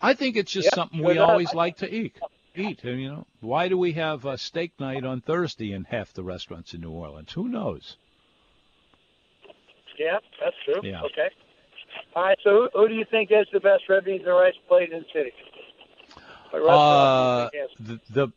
I 0.00 0.14
think 0.14 0.36
it's 0.36 0.52
just 0.52 0.66
Yep, 0.66 0.74
something 0.74 1.02
we 1.02 1.18
always 1.18 1.54
like 1.54 1.76
to 1.78 1.94
eat. 1.94 2.16
Eat, 2.54 2.84
you 2.84 3.08
know, 3.08 3.26
why 3.40 3.68
do 3.68 3.78
we 3.78 3.92
have 3.92 4.26
a 4.26 4.36
steak 4.36 4.72
night 4.78 5.04
on 5.04 5.20
Thursday 5.22 5.72
in 5.72 5.84
half 5.84 6.12
the 6.12 6.22
restaurants 6.22 6.74
in 6.74 6.82
New 6.82 6.90
Orleans? 6.90 7.32
Who 7.32 7.48
knows? 7.48 7.96
Yeah, 10.02 10.18
that's 10.40 10.56
true. 10.64 10.88
Yeah. 10.88 11.02
Okay. 11.02 11.28
All 12.14 12.24
right. 12.24 12.38
So, 12.42 12.50
who, 12.50 12.68
who 12.74 12.88
do 12.88 12.94
you 12.94 13.04
think 13.10 13.30
has 13.30 13.46
the 13.52 13.60
best 13.60 13.84
red 13.88 14.04
beans 14.04 14.22
and 14.24 14.34
rice 14.34 14.54
plate 14.68 14.92
in 14.92 15.00
the 15.00 15.04
city? 15.12 15.32
Uh, 16.52 16.58
restaurant 16.58 17.52
do 17.52 17.56
you 17.56 17.62
think 17.62 17.70
has- 17.70 18.00
the 18.14 18.14
the 18.14 18.32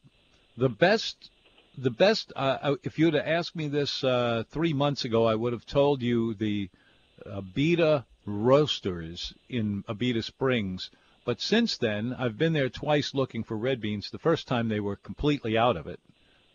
the 0.58 0.70
best 0.70 1.30
the 1.78 1.92
best. 1.92 2.32
Uh, 2.36 2.58
uh, 2.62 2.76
if 2.84 3.00
you'd 3.00 3.14
have 3.14 3.28
asked 3.28 3.56
me 3.56 3.68
this 3.68 4.04
uh, 4.04 4.44
three 4.52 4.74
months 4.74 5.06
ago, 5.06 5.26
I 5.26 5.36
would 5.36 5.54
have 5.54 5.66
told 5.66 6.02
you 6.02 6.34
the 6.34 6.70
Abita 7.26 8.06
Roasters 8.26 9.34
in 9.50 9.84
Abita 9.88 10.24
Springs. 10.24 10.90
But 11.26 11.42
since 11.42 11.78
then, 11.78 12.16
I've 12.18 12.38
been 12.38 12.54
there 12.54 12.70
twice 12.70 13.14
looking 13.14 13.44
for 13.44 13.58
red 13.58 13.82
beans. 13.82 14.10
The 14.12 14.20
first 14.20 14.48
time 14.48 14.70
they 14.70 14.80
were 14.80 14.96
completely 14.96 15.58
out 15.58 15.76
of 15.76 15.88
it, 15.88 16.00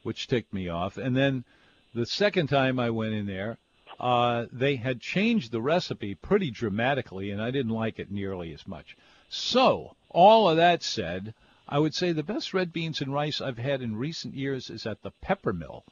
which 0.03 0.29
ticked 0.29 0.53
me 0.55 0.69
off. 0.69 0.97
And 0.97 1.17
then 1.17 1.45
the 1.93 2.07
second 2.07 2.47
time 2.47 2.79
I 2.79 2.91
went 2.91 3.15
in 3.15 3.27
there, 3.27 3.59
uh, 4.01 4.47
they 4.51 4.77
had 4.77 5.01
changed 5.01 5.53
the 5.53 5.61
recipe 5.61 6.15
pretty 6.15 6.51
dramatically, 6.51 7.31
and 7.31 7.41
I 7.41 7.51
didn't 7.51 7.73
like 7.73 7.99
it 7.99 8.11
nearly 8.11 8.53
as 8.55 8.67
much. 8.67 8.97
So, 9.29 9.95
all 10.09 10.49
of 10.49 10.57
that 10.57 10.83
said, 10.83 11.35
I 11.69 11.79
would 11.79 11.95
say 11.95 12.13
the 12.13 12.23
best 12.23 12.53
red 12.55 12.73
beans 12.73 13.01
and 13.01 13.13
rice 13.13 13.41
I've 13.41 13.59
had 13.59 13.83
in 13.83 13.95
recent 13.97 14.35
years 14.35 14.71
is 14.71 14.87
at 14.87 15.03
the 15.03 15.13
Pepper 15.21 15.53
Mill. 15.53 15.85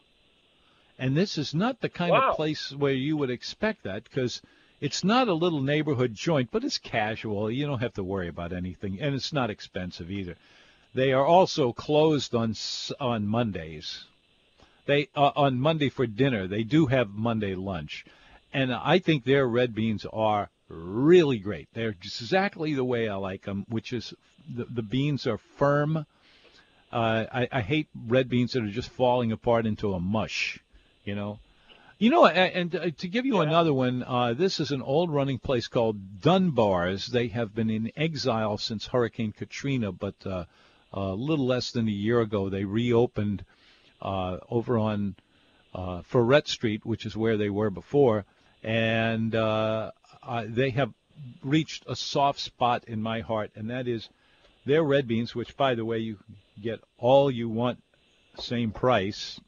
And 0.99 1.17
this 1.17 1.39
is 1.39 1.55
not 1.55 1.81
the 1.81 1.89
kind 1.89 2.13
Wow. 2.13 2.31
of 2.31 2.37
place 2.37 2.73
where 2.73 2.93
you 2.95 3.17
would 3.17 3.31
expect 3.31 3.85
that 3.85 4.05
because 4.05 4.43
it's 4.81 5.05
not 5.05 5.29
a 5.29 5.35
little 5.35 5.61
neighborhood 5.61 6.15
joint, 6.15 6.51
but 6.51 6.65
it's 6.65 6.79
casual. 6.79 7.51
You 7.51 7.67
don't 7.67 7.81
have 7.81 7.95
to 7.95 8.03
worry 8.03 8.29
about 8.29 8.53
anything, 8.53 9.01
and 9.01 9.15
it's 9.15 9.33
not 9.33 9.51
expensive 9.51 10.11
either. 10.11 10.37
They 10.95 11.13
are 11.13 11.27
also 11.27 11.73
closed 11.73 12.35
on 12.35 12.55
on 12.99 13.27
Mondays. 13.27 14.07
They 14.89 15.09
uh, 15.15 15.33
on 15.37 15.61
Monday 15.61 15.91
for 15.91 16.07
dinner. 16.07 16.47
They 16.47 16.63
do 16.65 16.87
have 16.87 17.11
Monday 17.11 17.55
lunch, 17.55 18.07
and 18.55 18.73
I 18.73 18.99
think 18.99 19.23
their 19.23 19.47
red 19.47 19.75
beans 19.75 20.07
are 20.11 20.49
really 20.71 21.39
great. 21.39 21.69
They're 21.75 21.91
exactly 21.91 22.73
the 22.73 22.85
way 22.85 23.07
I 23.07 23.17
like 23.17 23.45
them, 23.45 23.67
which 23.69 23.93
is 23.93 24.15
the, 24.49 24.65
the 24.65 24.83
beans 24.83 25.27
are 25.27 25.37
firm. 25.59 26.07
Uh, 26.91 27.27
I, 27.31 27.49
I 27.53 27.61
hate 27.61 27.89
red 28.07 28.31
beans 28.31 28.53
that 28.53 28.65
are 28.65 28.71
just 28.71 28.89
falling 28.89 29.31
apart 29.31 29.67
into 29.67 29.93
a 29.93 30.01
mush, 30.01 30.59
you 31.05 31.15
know. 31.15 31.39
You 31.99 32.09
know, 32.09 32.25
and, 32.27 32.75
uh, 32.75 32.91
to 32.97 33.09
give 33.09 33.27
you 33.27 33.37
Yeah. 33.39 33.49
another 33.49 33.75
one, 33.75 34.03
uh, 34.03 34.33
this 34.33 34.59
is 34.59 34.71
an 34.71 34.81
old 34.81 35.11
running 35.13 35.39
place 35.39 35.69
called 35.69 36.23
Dunbar's. 36.23 37.09
They 37.09 37.29
have 37.29 37.55
been 37.55 37.69
in 37.69 37.93
exile 37.95 38.57
since 38.57 38.87
Hurricane 38.87 39.33
Katrina, 39.33 39.93
but 39.93 40.15
uh, 40.25 40.45
a 40.95 41.13
little 41.13 41.47
less 41.47 41.73
than 41.73 41.89
a 41.89 41.91
year 42.07 42.21
ago 42.23 42.49
they 42.49 42.65
reopened 42.65 43.45
uh, 44.01 44.39
over 44.51 44.79
on 44.79 45.17
uh, 45.75 46.03
Freret 46.03 46.49
Street, 46.49 46.85
which 46.85 47.07
is 47.07 47.17
where 47.17 47.37
they 47.37 47.51
were 47.51 47.71
before, 47.71 48.25
and 48.63 49.35
uh, 49.35 49.91
uh, 50.23 50.45
they 50.49 50.71
have 50.71 50.93
reached 51.43 51.85
a 51.87 51.97
soft 51.97 52.41
spot 52.41 52.85
in 52.87 53.03
my 53.03 53.21
heart, 53.21 53.51
and 53.55 53.71
that 53.71 53.89
is 53.89 54.09
their 54.65 54.83
red 54.83 55.07
beans, 55.09 55.35
which, 55.35 55.57
by 55.57 55.75
the 55.75 55.85
way, 55.85 55.99
you 55.99 56.19
get 56.63 56.81
all 56.99 57.31
you 57.31 57.49
want, 57.49 57.83
same 58.39 58.71
price. 58.71 59.41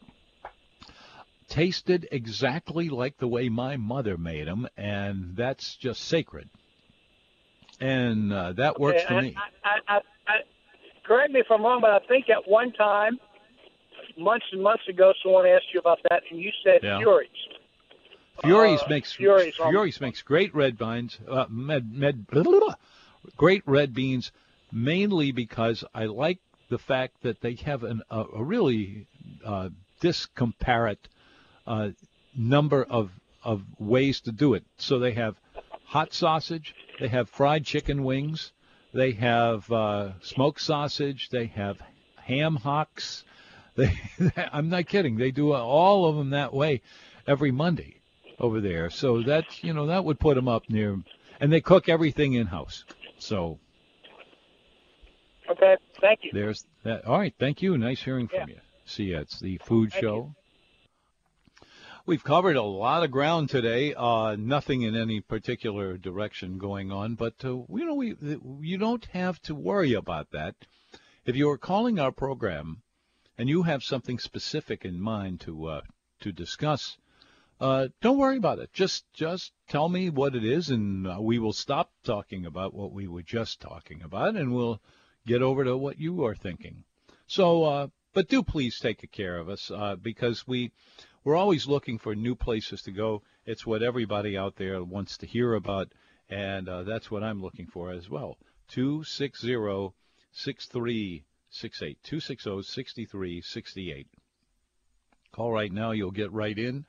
Tasted 1.49 2.07
exactly 2.13 2.89
like 2.89 3.19
the 3.19 3.27
way 3.27 3.49
my 3.49 3.77
mother 3.77 4.17
made 4.17 4.47
them, 4.47 4.69
and 4.77 5.35
that's 5.37 5.75
just 5.77 6.03
sacred. 6.03 6.49
And 7.81 8.33
uh, 8.33 8.53
that 8.53 8.79
works 8.79 9.03
Okay, 9.03 9.09
for 9.09 9.15
I- 9.15 9.21
me. 9.21 9.37
I, 9.65 9.69
I, 9.69 9.97
I, 9.97 10.01
I, 10.29 10.35
correct 11.05 11.33
me 11.33 11.41
if 11.41 11.47
I'm 11.51 11.63
wrong, 11.63 11.81
but 11.81 11.91
I 11.91 11.99
think 12.07 12.31
at 12.31 12.49
one 12.49 12.73
time, 12.73 13.19
months 14.19 14.47
and 14.53 14.63
months 14.63 14.83
ago, 14.89 15.13
someone 15.23 15.47
asked 15.47 15.67
you 15.73 15.81
about 15.81 15.99
that, 16.09 16.23
and 16.31 16.41
you 16.41 16.51
said 16.65 16.81
Yeah. 16.83 16.99
Fury's. 16.99 17.29
Fury's 18.43 18.83
Uh, 18.83 18.87
makes 18.89 19.13
Fury's 19.13 19.55
Fury's, 19.57 19.97
on- 19.99 20.07
makes 20.07 20.23
great 20.23 20.55
red 20.55 20.79
beans. 20.79 21.19
Uh, 21.29 21.47
med, 21.49 21.93
med, 21.93 22.27
blah, 22.27 22.43
blah, 22.43 22.59
blah. 22.59 22.75
great 23.37 23.63
red 23.67 23.93
beans, 23.95 24.33
mainly 24.73 25.31
because 25.31 25.85
I 25.95 26.07
like 26.07 26.39
the 26.71 26.79
fact 26.79 27.23
that 27.23 27.41
they 27.41 27.55
have 27.55 27.83
an, 27.85 28.03
a, 28.11 28.25
a 28.35 28.43
really 28.43 29.07
uh, 29.45 29.69
discomparate 30.01 31.09
uh, 31.67 31.91
number 32.37 32.85
of 32.85 33.11
of 33.43 33.63
ways 33.79 34.21
to 34.21 34.33
do 34.33 34.55
it. 34.55 34.65
So 34.77 34.99
they 34.99 35.13
have 35.13 35.37
hot 35.85 36.13
sausage, 36.13 36.75
they 36.99 37.09
have 37.09 37.29
fried 37.29 37.65
chicken 37.65 38.05
wings, 38.05 38.53
they 38.93 39.13
have 39.13 39.71
uh, 39.73 40.13
smoked 40.21 40.61
sausage, 40.61 41.31
they 41.31 41.47
have 41.47 41.81
ham 42.17 42.57
hocks. 42.57 43.25
They, 43.81 44.31
I'm 44.53 44.69
not 44.69 44.87
kidding. 44.87 45.17
They 45.17 45.31
do 45.31 45.53
all 45.53 46.07
of 46.07 46.17
them 46.17 46.31
that 46.31 46.53
way 46.53 46.83
every 47.27 47.51
Monday 47.51 48.01
over 48.39 48.61
there. 48.61 48.91
So 48.91 49.23
that 49.23 49.63
you 49.65 49.73
know 49.73 49.87
that 49.87 50.05
would 50.05 50.19
put 50.21 50.35
them 50.37 50.49
up 50.49 50.69
near, 50.69 50.99
and 51.41 51.53
they 51.53 51.61
cook 51.61 51.89
everything 51.89 52.35
in 52.35 52.47
house. 52.47 52.85
So 53.19 53.59
Okay. 55.51 55.77
Thank 56.01 56.21
you. 56.23 56.31
There's 56.33 56.65
that. 56.85 57.05
All 57.07 57.19
right. 57.19 57.35
Thank 57.39 57.61
you. 57.63 57.77
Nice 57.77 58.01
hearing 58.03 58.29
from 58.29 58.49
Yeah. 58.49 58.55
you. 58.55 58.61
See 58.85 59.05
ya. 59.13 59.21
It's 59.21 59.41
the 59.41 59.59
food 59.59 59.91
Thank 59.91 60.03
show. 60.05 60.15
you. 60.17 60.35
We've 62.07 62.23
covered 62.25 62.57
a 62.57 62.63
lot 62.63 63.03
of 63.05 63.11
ground 63.11 63.51
today. 63.51 63.95
Uh, 63.95 64.35
nothing 64.37 64.83
in 64.83 64.97
any 64.97 65.21
particular 65.21 65.97
direction 65.97 66.59
going 66.59 66.91
on, 66.91 67.15
but 67.15 67.35
uh, 67.45 67.49
you 67.69 67.85
know, 67.85 67.95
we 67.95 68.17
you 68.61 68.79
don't 68.79 69.05
have 69.07 69.41
to 69.43 69.55
worry 69.55 69.93
about 69.95 70.31
that. 70.33 70.55
If 71.27 71.37
you 71.37 71.51
are 71.51 71.59
calling 71.59 71.99
our 71.99 72.11
program 72.13 72.83
and 73.41 73.49
you 73.49 73.63
have 73.63 73.83
something 73.83 74.19
specific 74.19 74.85
in 74.85 75.01
mind 75.01 75.41
to 75.41 75.67
uh, 75.67 75.81
to 76.21 76.31
discuss, 76.31 76.99
uh, 77.59 77.89
don't 78.03 78.19
worry 78.19 78.37
about 78.37 78.59
it. 78.59 78.71
Just 78.75 79.11
just 79.15 79.53
tell 79.67 79.89
me 79.89 80.11
what 80.11 80.35
it 80.35 80.45
is, 80.45 80.69
and 80.69 81.07
uh, 81.07 81.17
we 81.19 81.39
will 81.39 81.55
stop 81.55 81.91
talking 82.05 82.45
about 82.45 82.75
what 82.75 82.93
we 82.93 83.09
were 83.09 83.23
just 83.23 83.59
talking 83.59 84.03
about, 84.03 84.37
and 84.37 84.55
we'll 84.55 84.83
get 85.27 85.41
over 85.41 85.65
to 85.65 85.75
what 85.75 85.99
you 85.99 86.23
are 86.27 86.35
thinking. 86.35 86.85
So, 87.29 87.65
uh, 87.65 87.89
but 88.13 88.29
do 88.29 88.43
please 88.43 88.79
take 88.79 89.11
care 89.11 89.39
of 89.39 89.49
us 89.49 89.71
uh, 89.71 89.97
because 89.97 90.47
we 90.47 90.71
we're 91.25 91.35
always 91.35 91.67
looking 91.67 91.97
for 91.97 92.15
new 92.15 92.35
places 92.35 92.83
to 92.83 92.91
go. 92.91 93.23
It's 93.47 93.65
what 93.65 93.83
everybody 93.83 94.37
out 94.37 94.57
there 94.57 94.85
wants 94.85 95.17
to 95.17 95.27
hear 95.27 95.55
about, 95.55 95.91
and 96.29 96.69
uh, 96.69 96.83
that's 96.83 97.11
what 97.11 97.23
I'm 97.23 97.41
looking 97.41 97.69
for 97.69 97.91
as 97.91 98.11
well. 98.11 98.37
260 98.69 99.55
6368. 101.51 102.03
260 102.03 103.05
6368. 103.05 104.07
Call 105.33 105.53
right 105.53 105.73
now. 105.73 105.93
You'll 105.93 106.11
get 106.11 106.33
right 106.33 106.59
in. 106.59 106.87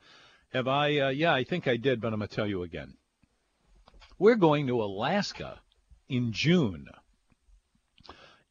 Have 0.52 0.68
I? 0.68 0.98
Uh, 0.98 1.08
yeah, 1.08 1.32
I 1.32 1.44
think 1.44 1.66
I 1.66 1.76
did, 1.76 2.00
but 2.00 2.12
I'm 2.12 2.18
going 2.18 2.28
to 2.28 2.34
tell 2.34 2.46
you 2.46 2.62
again. 2.62 2.94
We're 4.18 4.36
going 4.36 4.66
to 4.68 4.82
Alaska 4.82 5.60
in 6.08 6.32
June. 6.32 6.86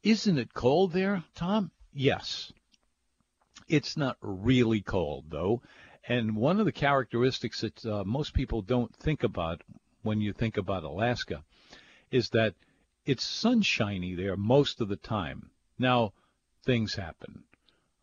Isn't 0.02 0.38
it 0.38 0.52
cold 0.52 0.92
there, 0.92 1.22
Tom? 1.34 1.70
Yes. 1.92 2.52
It's 3.68 3.96
not 3.96 4.16
really 4.20 4.80
cold, 4.80 5.26
though. 5.30 5.62
And 6.08 6.34
one 6.34 6.58
of 6.58 6.66
the 6.66 6.72
characteristics 6.72 7.60
that 7.60 7.86
uh, 7.86 8.02
most 8.04 8.34
people 8.34 8.62
don't 8.62 8.94
think 8.96 9.22
about 9.22 9.62
when 10.02 10.20
you 10.20 10.32
think 10.32 10.56
about 10.56 10.82
Alaska 10.82 11.44
is 12.10 12.30
that 12.30 12.54
it's 13.06 13.24
sunshiny 13.24 14.14
there 14.14 14.36
most 14.36 14.80
of 14.80 14.88
the 14.88 14.96
time. 14.96 15.51
Now, 15.78 16.12
things 16.64 16.94
happen. 16.94 17.44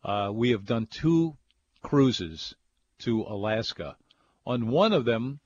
Uh, 0.02 0.30
we 0.32 0.50
have 0.50 0.64
done 0.64 0.86
two 0.86 1.36
cruises 1.82 2.54
to 3.00 3.22
Alaska. 3.22 3.96
On 4.46 4.68
one 4.68 4.92
of 4.92 5.04
them, 5.04 5.40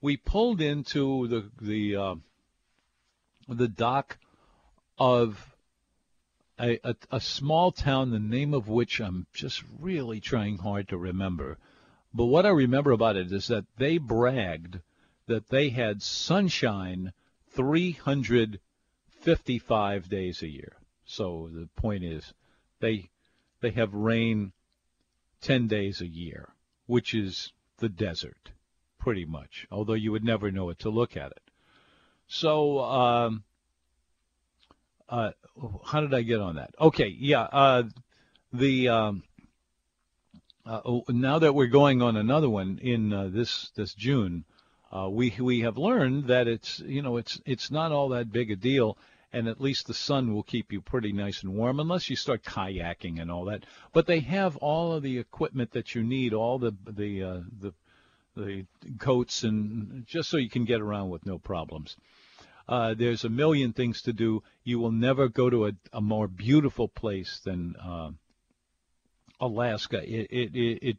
we 0.00 0.16
pulled 0.16 0.60
into 0.60 1.28
the 1.28 1.50
the 1.60 1.96
uh, 1.96 2.14
the 3.48 3.68
dock 3.68 4.18
of 4.98 5.54
a, 6.58 6.78
a, 6.84 6.96
a 7.10 7.20
small 7.20 7.72
town, 7.72 8.10
the 8.10 8.18
name 8.18 8.52
of 8.54 8.68
which 8.68 9.00
I'm 9.00 9.26
just 9.32 9.62
really 9.78 10.20
trying 10.20 10.58
hard 10.58 10.88
to 10.88 10.98
remember. 10.98 11.58
But 12.12 12.26
what 12.26 12.44
I 12.46 12.50
remember 12.50 12.92
about 12.92 13.16
it 13.16 13.32
is 13.32 13.48
that 13.48 13.64
they 13.76 13.98
bragged 13.98 14.80
that 15.26 15.48
they 15.48 15.70
had 15.70 16.00
sunshine 16.02 17.12
355 17.50 20.08
days 20.08 20.42
a 20.42 20.48
year. 20.48 20.76
So 21.04 21.50
the 21.52 21.68
point 21.76 22.04
is, 22.04 22.32
they 22.80 23.10
they 23.60 23.70
have 23.70 23.92
rain 23.94 24.52
10 25.40 25.68
days 25.68 26.00
a 26.00 26.06
year, 26.06 26.50
which 26.86 27.14
is 27.14 27.52
the 27.78 27.88
desert, 27.88 28.50
pretty 28.98 29.24
much. 29.24 29.66
Although 29.70 29.94
you 29.94 30.12
would 30.12 30.24
never 30.24 30.50
know 30.50 30.70
it 30.70 30.78
to 30.80 30.90
look 30.90 31.16
at 31.16 31.32
it. 31.32 31.42
So. 32.26 32.80
Um, 32.80 33.44
uh, 35.08 35.30
how 35.84 36.00
did 36.00 36.14
I 36.14 36.22
get 36.22 36.40
on 36.40 36.56
that? 36.56 36.74
Okay, 36.80 37.08
yeah. 37.08 37.42
Uh, 37.42 37.82
the 38.52 38.88
um, 38.88 39.22
uh, 40.66 40.80
oh, 40.84 41.04
now 41.08 41.38
that 41.38 41.54
we're 41.54 41.66
going 41.66 42.00
on 42.00 42.16
another 42.16 42.48
one 42.48 42.78
in 42.82 43.12
uh, 43.12 43.28
this 43.30 43.70
this 43.76 43.94
June, 43.94 44.44
uh, 44.90 45.08
we 45.10 45.34
we 45.38 45.60
have 45.60 45.76
learned 45.76 46.28
that 46.28 46.48
it's 46.48 46.80
you 46.80 47.02
know 47.02 47.16
it's 47.16 47.40
it's 47.44 47.70
not 47.70 47.92
all 47.92 48.10
that 48.10 48.32
big 48.32 48.50
a 48.50 48.56
deal, 48.56 48.96
and 49.34 49.48
at 49.48 49.60
least 49.60 49.86
the 49.86 49.94
sun 49.94 50.32
will 50.32 50.44
keep 50.44 50.72
you 50.72 50.80
pretty 50.80 51.12
nice 51.12 51.42
and 51.42 51.54
warm 51.54 51.80
unless 51.80 52.08
you 52.08 52.16
start 52.16 52.44
kayaking 52.44 53.20
and 53.20 53.30
all 53.30 53.46
that. 53.46 53.64
But 53.92 54.06
they 54.06 54.20
have 54.20 54.56
all 54.56 54.92
of 54.92 55.02
the 55.02 55.18
equipment 55.18 55.72
that 55.72 55.94
you 55.94 56.04
need, 56.04 56.32
all 56.32 56.58
the 56.58 56.72
the 56.86 57.22
uh, 57.22 57.40
the 57.60 57.74
the 58.36 58.66
coats 58.98 59.42
and 59.42 60.06
just 60.06 60.28
so 60.30 60.36
you 60.36 60.48
can 60.48 60.64
get 60.64 60.80
around 60.80 61.10
with 61.10 61.26
no 61.26 61.38
problems. 61.38 61.96
Uh, 62.68 62.94
there's 62.94 63.24
a 63.24 63.28
million 63.28 63.72
things 63.72 64.02
to 64.02 64.12
do. 64.12 64.42
You 64.62 64.78
will 64.78 64.92
never 64.92 65.28
go 65.28 65.50
to 65.50 65.66
a, 65.66 65.72
a 65.92 66.00
more 66.00 66.28
beautiful 66.28 66.88
place 66.88 67.40
than 67.44 67.76
uh, 67.76 68.10
Alaska. 69.40 70.02
It 70.02 70.28
it, 70.30 70.56
it 70.56 70.98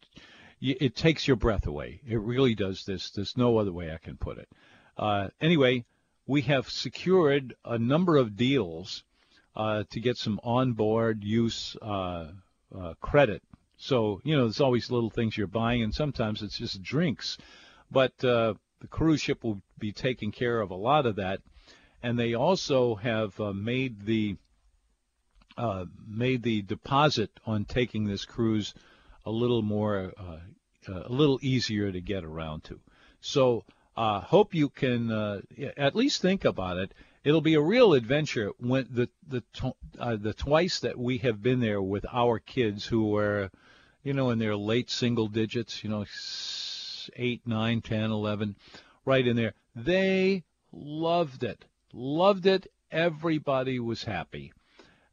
it 0.62 0.78
it 0.82 0.96
takes 0.96 1.28
your 1.28 1.38
breath 1.38 1.68
away. 1.68 2.02
It 2.08 2.20
really 2.20 2.54
does. 2.54 2.84
This 2.86 3.12
there's 3.12 3.38
no 3.38 3.58
other 3.58 3.72
way 3.72 3.92
I 3.94 3.98
can 3.98 4.18
put 4.18 4.38
it. 4.38 4.50
Uh, 4.98 5.30
anyway, 5.42 5.86
we 6.28 6.42
have 6.42 6.70
secured 6.70 7.56
a 7.64 7.78
number 7.78 8.18
of 8.18 8.36
deals 8.36 9.04
uh, 9.56 9.84
to 9.90 10.00
get 10.00 10.18
some 10.18 10.40
onboard 10.44 11.24
use 11.24 11.78
uh, 11.82 12.28
uh, 12.78 12.94
credit. 13.00 13.42
So 13.78 14.22
you 14.24 14.36
know, 14.36 14.44
there's 14.44 14.62
always 14.62 14.92
little 14.92 15.10
things 15.10 15.38
you're 15.38 15.48
buying, 15.48 15.84
and 15.84 15.94
sometimes 15.94 16.42
it's 16.42 16.58
just 16.58 16.82
drinks. 16.82 17.38
But 17.92 18.12
uh, 18.24 18.56
the 18.82 18.88
cruise 18.88 19.22
ship 19.22 19.44
will 19.44 19.62
be 19.78 19.92
taking 19.92 20.32
care 20.32 20.60
of 20.60 20.72
a 20.72 20.76
lot 20.76 21.06
of 21.06 21.18
that 21.18 21.42
and 22.06 22.20
they 22.20 22.36
also 22.36 22.94
have 22.94 23.40
uh, 23.40 23.52
made 23.52 24.06
the 24.06 24.38
uh, 25.58 25.86
made 26.06 26.44
the 26.44 26.62
deposit 26.62 27.32
on 27.48 27.66
taking 27.66 28.06
this 28.06 28.26
cruise 28.26 28.76
a 29.26 29.32
little 29.32 29.64
more 29.64 30.14
a 30.88 31.12
little 31.12 31.40
easier 31.42 31.92
to 31.92 32.00
get 32.00 32.24
around 32.24 32.64
to. 32.64 32.80
So 33.22 33.64
uh, 33.98 34.22
hope 34.22 34.54
you 34.54 34.70
can 34.70 35.12
uh, 35.12 35.42
at 35.78 35.96
least 35.96 36.22
think 36.22 36.46
about 36.46 36.78
it. 36.78 36.94
It'll 37.24 37.42
be 37.42 37.56
a 37.56 37.62
real 37.62 37.94
adventure 37.94 38.52
when 38.60 38.88
the 38.90 39.10
the 39.28 39.44
uh, 40.00 40.16
the 40.16 40.34
twice 40.34 40.80
that 40.82 40.98
we 40.98 41.18
have 41.20 41.42
been 41.42 41.60
there 41.60 41.82
with 41.82 42.06
our 42.12 42.40
kids 42.40 42.86
who 42.86 43.08
were, 43.08 43.50
you 44.04 44.14
know, 44.14 44.30
in 44.30 44.40
their 44.40 44.56
late 44.56 44.90
single 44.90 45.28
digits, 45.28 45.84
you 45.84 45.90
know, 45.90 46.06
eight, 47.16 47.42
nine, 47.48 47.82
ten, 47.82 48.12
eleven, 48.12 48.56
right 49.06 49.26
in 49.26 49.36
there. 49.36 49.54
They 49.76 50.44
loved 50.72 51.44
it 51.44 51.66
loved 51.96 52.46
it. 52.46 52.68
Everybody 52.92 53.80
was 53.80 54.04
happy. 54.04 54.52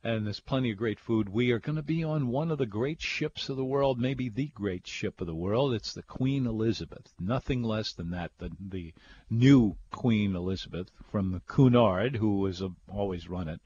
And 0.05 0.27
there's 0.27 0.41
plenty 0.41 0.73
of 0.73 0.79
great 0.79 0.99
food. 0.99 1.29
We 1.29 1.53
are 1.53 1.61
going 1.61 1.77
to 1.77 1.83
be 1.83 2.03
on 2.03 2.27
one 2.27 2.51
of 2.51 2.59
the 2.59 2.67
great 2.67 3.01
ships 3.01 3.49
of 3.49 3.57
the 3.57 3.65
world, 3.65 4.01
maybe 4.01 4.29
the 4.29 4.49
great 4.49 4.87
ship 4.87 5.21
of 5.21 5.29
the 5.29 5.35
world. 5.35 5.75
It's 5.75 5.95
the 5.95 6.03
Queen 6.03 6.45
Elizabeth. 6.45 7.15
Nothing 7.21 7.63
less 7.63 7.93
than 7.93 8.11
that. 8.11 8.33
The, 8.39 8.51
the 8.59 8.95
new 9.31 9.77
Queen 9.93 10.35
Elizabeth 10.35 10.91
from 11.13 11.31
the 11.31 11.41
Cunard, 11.47 12.17
who 12.17 12.45
has 12.47 12.61
uh, 12.61 12.71
always 12.89 13.29
run 13.29 13.49
it. 13.49 13.61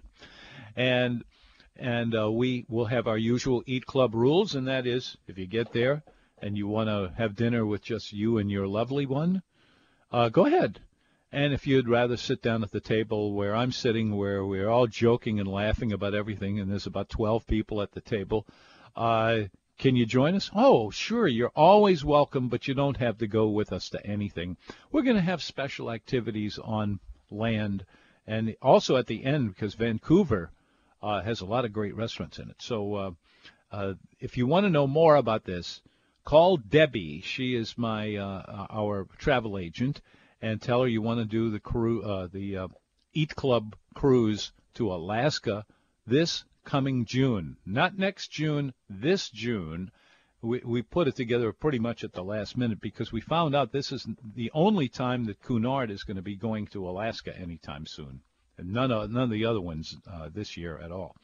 And 0.77 1.25
and 1.79 2.14
uh, 2.14 2.31
we 2.31 2.64
will 2.68 2.87
have 2.87 3.07
our 3.07 3.18
usual 3.18 3.62
Eat 3.66 3.87
Club 3.87 4.14
rules, 4.14 4.55
and 4.55 4.68
that 4.68 4.87
is 4.87 5.16
if 5.27 5.38
you 5.38 5.46
get 5.46 5.72
there 5.72 6.03
and 6.38 6.57
you 6.57 6.66
want 6.66 6.88
to 6.88 7.12
have 7.16 7.37
dinner 7.37 7.64
with 7.64 7.83
just 7.83 8.12
you 8.12 8.38
and 8.38 8.51
your 8.51 8.66
lovely 8.66 9.07
one, 9.07 9.42
uh, 10.11 10.29
go 10.29 10.46
ahead. 10.46 10.81
And 11.33 11.53
if 11.53 11.67
you'd 11.67 11.89
rather 11.89 12.17
sit 12.17 12.41
down 12.41 12.62
at 12.62 12.71
the 12.71 12.81
table 12.81 13.33
where 13.33 13.55
I'm 13.55 13.73
sitting, 13.73 14.17
where 14.17 14.45
we're 14.45 14.69
all 14.69 14.87
joking 14.87 15.41
and 15.41 15.49
laughing 15.49 15.93
about 15.93 16.15
everything, 16.15 16.61
and 16.61 16.71
there's 16.71 16.87
about 16.87 17.09
12 17.09 17.47
people 17.47 17.83
at 17.83 17.93
the 17.93 18.01
table, 18.01 18.47
uh, 18.95 19.43
can 19.79 19.97
you 19.97 20.07
join 20.07 20.35
us? 20.35 20.51
Oh, 20.55 20.91
sure. 20.91 21.27
You're 21.27 21.53
always 21.55 22.05
welcome, 22.05 22.49
but 22.49 22.67
you 22.67 22.75
don't 22.75 22.97
have 22.97 23.19
to 23.19 23.27
go 23.27 23.49
with 23.49 23.73
us 23.73 23.91
to 23.91 24.07
anything. 24.07 24.57
We're 24.91 25.03
going 25.03 25.17
to 25.17 25.23
have 25.23 25.43
special 25.43 25.91
activities 25.91 26.59
on 26.59 27.01
land, 27.31 27.85
and 28.27 28.57
also 28.62 28.97
at 28.97 29.07
the 29.07 29.25
end 29.25 29.49
because 29.49 29.75
Vancouver 29.75 30.51
uh, 31.03 31.23
has 31.23 31.41
a 31.41 31.47
lot 31.47 31.65
of 31.65 31.73
great 31.73 31.95
restaurants 31.95 32.39
in 32.39 32.49
it. 32.49 32.62
So 32.62 32.95
uh, 32.95 33.11
uh, 33.71 33.95
if 34.21 34.39
you 34.39 34.47
want 34.47 34.65
to 34.65 34.71
know 34.71 34.87
more 34.87 35.17
about 35.17 35.45
this, 35.45 35.83
call 36.25 36.57
Debbie. 36.57 37.21
She 37.21 37.55
is 37.55 37.77
my 37.77 38.17
uh, 38.17 38.67
our 38.71 39.07
travel 39.19 39.59
agent 39.59 40.01
and 40.46 40.62
tell 40.62 40.82
her 40.82 40.88
you 40.88 41.02
want 41.02 41.18
to 41.18 41.24
do 41.24 41.50
the 41.50 41.59
cru- 41.59 42.02
uh, 42.02 42.28
the 42.32 42.56
uh, 42.56 42.68
Eat 43.12 43.35
Club 43.35 43.74
cruise 43.94 44.52
to 44.74 44.92
Alaska 44.92 45.66
this 46.06 46.44
coming 46.64 47.04
June. 47.04 47.56
Not 47.66 47.98
next 47.98 48.30
June, 48.30 48.72
this 48.88 49.28
June. 49.28 49.90
We, 50.42 50.61
we 50.64 50.82
put 50.82 51.09
it 51.09 51.16
together 51.16 51.52
pretty 51.52 51.80
much 51.80 52.04
at 52.04 52.12
the 52.12 52.22
last 52.22 52.56
minute 52.56 52.80
because 52.80 53.11
we 53.11 53.20
found 53.20 53.56
out 53.56 53.72
this 53.72 53.90
is 53.90 54.06
the 54.35 54.52
only 54.54 54.88
time 54.88 55.24
that 55.24 55.42
Cunard 55.42 55.90
is 55.90 56.04
going 56.04 56.16
to 56.16 56.22
be 56.22 56.37
going 56.37 56.68
to 56.68 56.88
Alaska 56.88 57.37
anytime 57.37 57.87
soon. 57.87 58.20
And 58.56 58.72
none 58.72 58.92
of, 58.92 59.11
none 59.11 59.24
of 59.24 59.30
the 59.30 59.46
other 59.46 59.61
ones 59.61 59.96
uh, 60.09 60.28
this 60.32 60.56
year 60.56 60.78
at 60.78 60.92
all. 60.92 61.16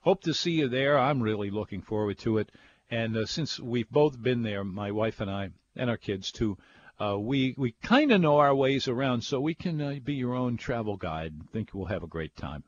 Hope 0.00 0.22
to 0.22 0.32
see 0.32 0.52
you 0.52 0.68
there. 0.68 0.98
I'm 0.98 1.22
really 1.22 1.50
looking 1.50 1.82
forward 1.82 2.18
to 2.20 2.38
it. 2.38 2.50
And 2.90 3.14
uh, 3.14 3.26
since 3.26 3.60
we've 3.60 3.90
both 3.90 4.20
been 4.20 4.42
there, 4.42 4.64
my 4.64 4.90
wife 4.90 5.20
and 5.20 5.30
I, 5.30 5.50
and 5.76 5.90
our 5.90 5.98
kids 5.98 6.32
too, 6.32 6.56
uh, 7.00 7.18
we 7.18 7.54
we 7.56 7.74
kind 7.82 8.12
of 8.12 8.20
know 8.20 8.38
our 8.38 8.54
ways 8.54 8.88
around, 8.88 9.22
so 9.22 9.40
we 9.40 9.54
can 9.54 9.80
uh, 9.80 9.94
be 10.04 10.14
your 10.14 10.34
own 10.34 10.56
travel 10.56 10.96
guide. 10.96 11.32
And 11.32 11.50
think 11.50 11.70
we'll 11.72 11.86
have 11.86 12.02
a 12.02 12.06
great 12.06 12.36
time. 12.36 12.62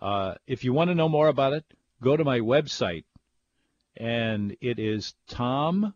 Uh, 0.00 0.34
if 0.46 0.64
you 0.64 0.72
want 0.72 0.88
to 0.90 0.94
know 0.94 1.08
more 1.08 1.28
about 1.28 1.52
it, 1.52 1.64
go 2.02 2.16
to 2.16 2.24
my 2.24 2.40
website, 2.40 3.04
and 3.96 4.56
it 4.60 4.78
is 4.78 5.14
tom 5.28 5.94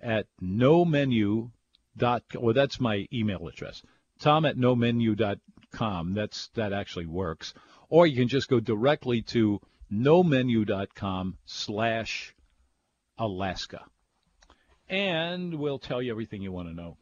at 0.00 0.26
no 0.40 0.84
menu 0.84 1.50
dot. 1.96 2.22
Well, 2.38 2.54
that's 2.54 2.80
my 2.80 3.06
email 3.12 3.48
address. 3.48 3.82
Tom 4.20 4.44
at 4.44 4.56
no 4.56 4.76
menu 4.76 5.14
dot 5.14 5.38
com. 5.72 6.14
That's 6.14 6.48
that 6.54 6.72
actually 6.72 7.06
works. 7.06 7.54
Or 7.88 8.06
you 8.06 8.16
can 8.16 8.28
just 8.28 8.48
go 8.48 8.60
directly 8.60 9.22
to 9.22 9.60
nomenu.com 9.92 11.36
slash 11.44 12.34
Alaska. 13.18 13.84
And 14.88 15.54
we'll 15.58 15.78
tell 15.78 16.02
you 16.02 16.10
everything 16.10 16.42
you 16.42 16.52
want 16.52 16.68
to 16.68 16.74
know. 16.74 16.96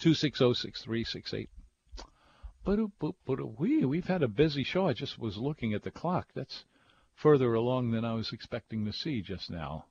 260-6368. 0.00 1.48
We, 3.58 3.84
we've 3.84 4.06
had 4.06 4.22
a 4.22 4.28
busy 4.28 4.62
show. 4.62 4.86
I 4.88 4.92
just 4.92 5.18
was 5.18 5.38
looking 5.38 5.72
at 5.72 5.82
the 5.82 5.90
clock. 5.90 6.28
That's 6.34 6.64
further 7.14 7.54
along 7.54 7.92
than 7.92 8.04
I 8.04 8.14
was 8.14 8.32
expecting 8.32 8.84
to 8.84 8.92
see 8.92 9.22
just 9.22 9.50
now. 9.50 9.86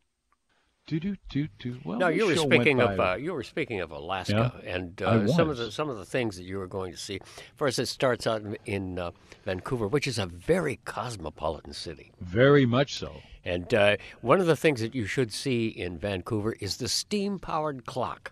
Do 0.87 1.01
do 1.01 1.17
do 1.27 1.49
do. 1.59 1.79
Well, 1.83 1.99
no, 1.99 2.07
you 2.07 2.25
were 2.25 2.37
speaking 2.37 2.79
of 2.79 2.97
uh, 2.97 3.17
you 3.19 3.33
were 3.33 3.43
speaking 3.43 3.81
of 3.81 3.91
Alaska 3.91 4.53
yeah, 4.63 4.73
and 4.73 5.01
uh, 5.01 5.27
some 5.27 5.49
of 5.49 5.57
the 5.57 5.69
some 5.69 5.89
of 5.89 5.97
the 5.97 6.05
things 6.05 6.37
that 6.37 6.45
you 6.45 6.57
were 6.57 6.67
going 6.67 6.93
to 6.93 6.97
see. 6.97 7.19
First, 7.57 7.77
it 7.77 7.87
starts 7.87 8.25
out 8.25 8.41
in, 8.41 8.57
in 8.65 8.97
uh, 8.97 9.11
Vancouver, 9.43 9.89
which 9.89 10.07
is 10.07 10.17
a 10.17 10.25
very 10.25 10.79
cosmopolitan 10.85 11.73
city. 11.73 12.13
Very 12.21 12.65
much 12.65 12.95
so. 12.95 13.17
And 13.43 13.73
uh, 13.73 13.97
one 14.21 14.39
of 14.39 14.45
the 14.45 14.55
things 14.55 14.79
that 14.79 14.95
you 14.95 15.05
should 15.05 15.33
see 15.33 15.67
in 15.67 15.97
Vancouver 15.97 16.53
is 16.61 16.77
the 16.77 16.87
steam-powered 16.87 17.85
clock. 17.85 18.31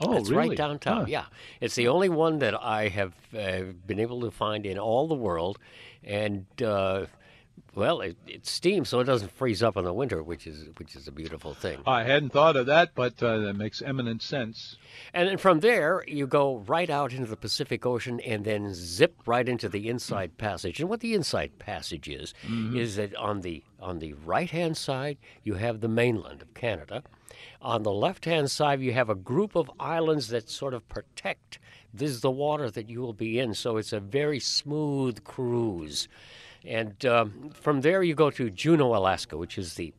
Oh, 0.00 0.16
it's 0.16 0.30
really? 0.30 0.48
right 0.48 0.58
downtown. 0.58 1.02
Huh. 1.02 1.06
Yeah, 1.06 1.24
it's 1.60 1.76
the 1.76 1.86
only 1.86 2.08
one 2.08 2.40
that 2.40 2.60
I 2.60 2.88
have 2.88 3.12
uh, 3.32 3.72
been 3.86 4.00
able 4.00 4.20
to 4.22 4.32
find 4.32 4.66
in 4.66 4.76
all 4.76 5.06
the 5.06 5.14
world, 5.14 5.60
and 6.02 6.46
uh, 6.60 7.06
well, 7.74 8.00
it, 8.00 8.16
it's 8.26 8.50
steam, 8.50 8.84
so 8.84 9.00
it 9.00 9.04
doesn't 9.04 9.32
freeze 9.32 9.62
up 9.62 9.76
in 9.76 9.84
the 9.84 9.92
winter, 9.92 10.22
which 10.22 10.46
is 10.46 10.68
which 10.76 10.94
is 10.94 11.08
a 11.08 11.12
beautiful 11.12 11.54
thing. 11.54 11.78
I 11.86 12.04
hadn't 12.04 12.30
thought 12.30 12.56
of 12.56 12.66
that, 12.66 12.94
but 12.94 13.20
uh, 13.22 13.38
that 13.38 13.54
makes 13.54 13.82
eminent 13.82 14.22
sense. 14.22 14.76
And 15.12 15.28
then 15.28 15.38
from 15.38 15.60
there, 15.60 16.04
you 16.06 16.26
go 16.26 16.58
right 16.66 16.88
out 16.88 17.12
into 17.12 17.26
the 17.26 17.36
Pacific 17.36 17.84
Ocean 17.84 18.20
and 18.20 18.44
then 18.44 18.72
zip 18.74 19.16
right 19.26 19.48
into 19.48 19.68
the 19.68 19.88
Inside 19.88 20.38
Passage. 20.38 20.80
And 20.80 20.88
what 20.88 21.00
the 21.00 21.14
Inside 21.14 21.58
Passage 21.58 22.08
is, 22.08 22.32
is 22.74 22.96
that 22.96 23.14
on 23.16 23.40
the 23.40 23.64
on 23.80 23.98
the 23.98 24.12
right 24.12 24.50
hand 24.50 24.76
side 24.76 25.18
you 25.42 25.54
have 25.54 25.80
the 25.80 25.88
mainland 25.88 26.42
of 26.42 26.54
Canada. 26.54 27.02
On 27.60 27.82
the 27.82 27.92
left 27.92 28.24
hand 28.24 28.50
side 28.50 28.80
you 28.80 28.92
have 28.92 29.10
a 29.10 29.14
group 29.14 29.56
of 29.56 29.70
islands 29.80 30.28
that 30.28 30.48
sort 30.48 30.74
of 30.74 30.88
protect 30.88 31.58
this 31.94 32.10
is 32.10 32.20
the 32.22 32.30
water 32.30 32.70
that 32.70 32.90
you 32.90 33.00
will 33.00 33.12
be 33.12 33.38
in. 33.38 33.54
So 33.54 33.76
it's 33.76 33.92
a 33.92 34.00
very 34.00 34.40
smooth 34.40 35.22
cruise. 35.22 36.08
And 36.64 37.04
um, 37.04 37.50
from 37.52 37.80
there 37.82 38.02
you 38.02 38.14
go 38.14 38.30
to 38.30 38.50
Juneau, 38.50 38.94
Alaska, 38.94 39.36
which 39.36 39.58
is 39.58 39.74
the 39.74 39.92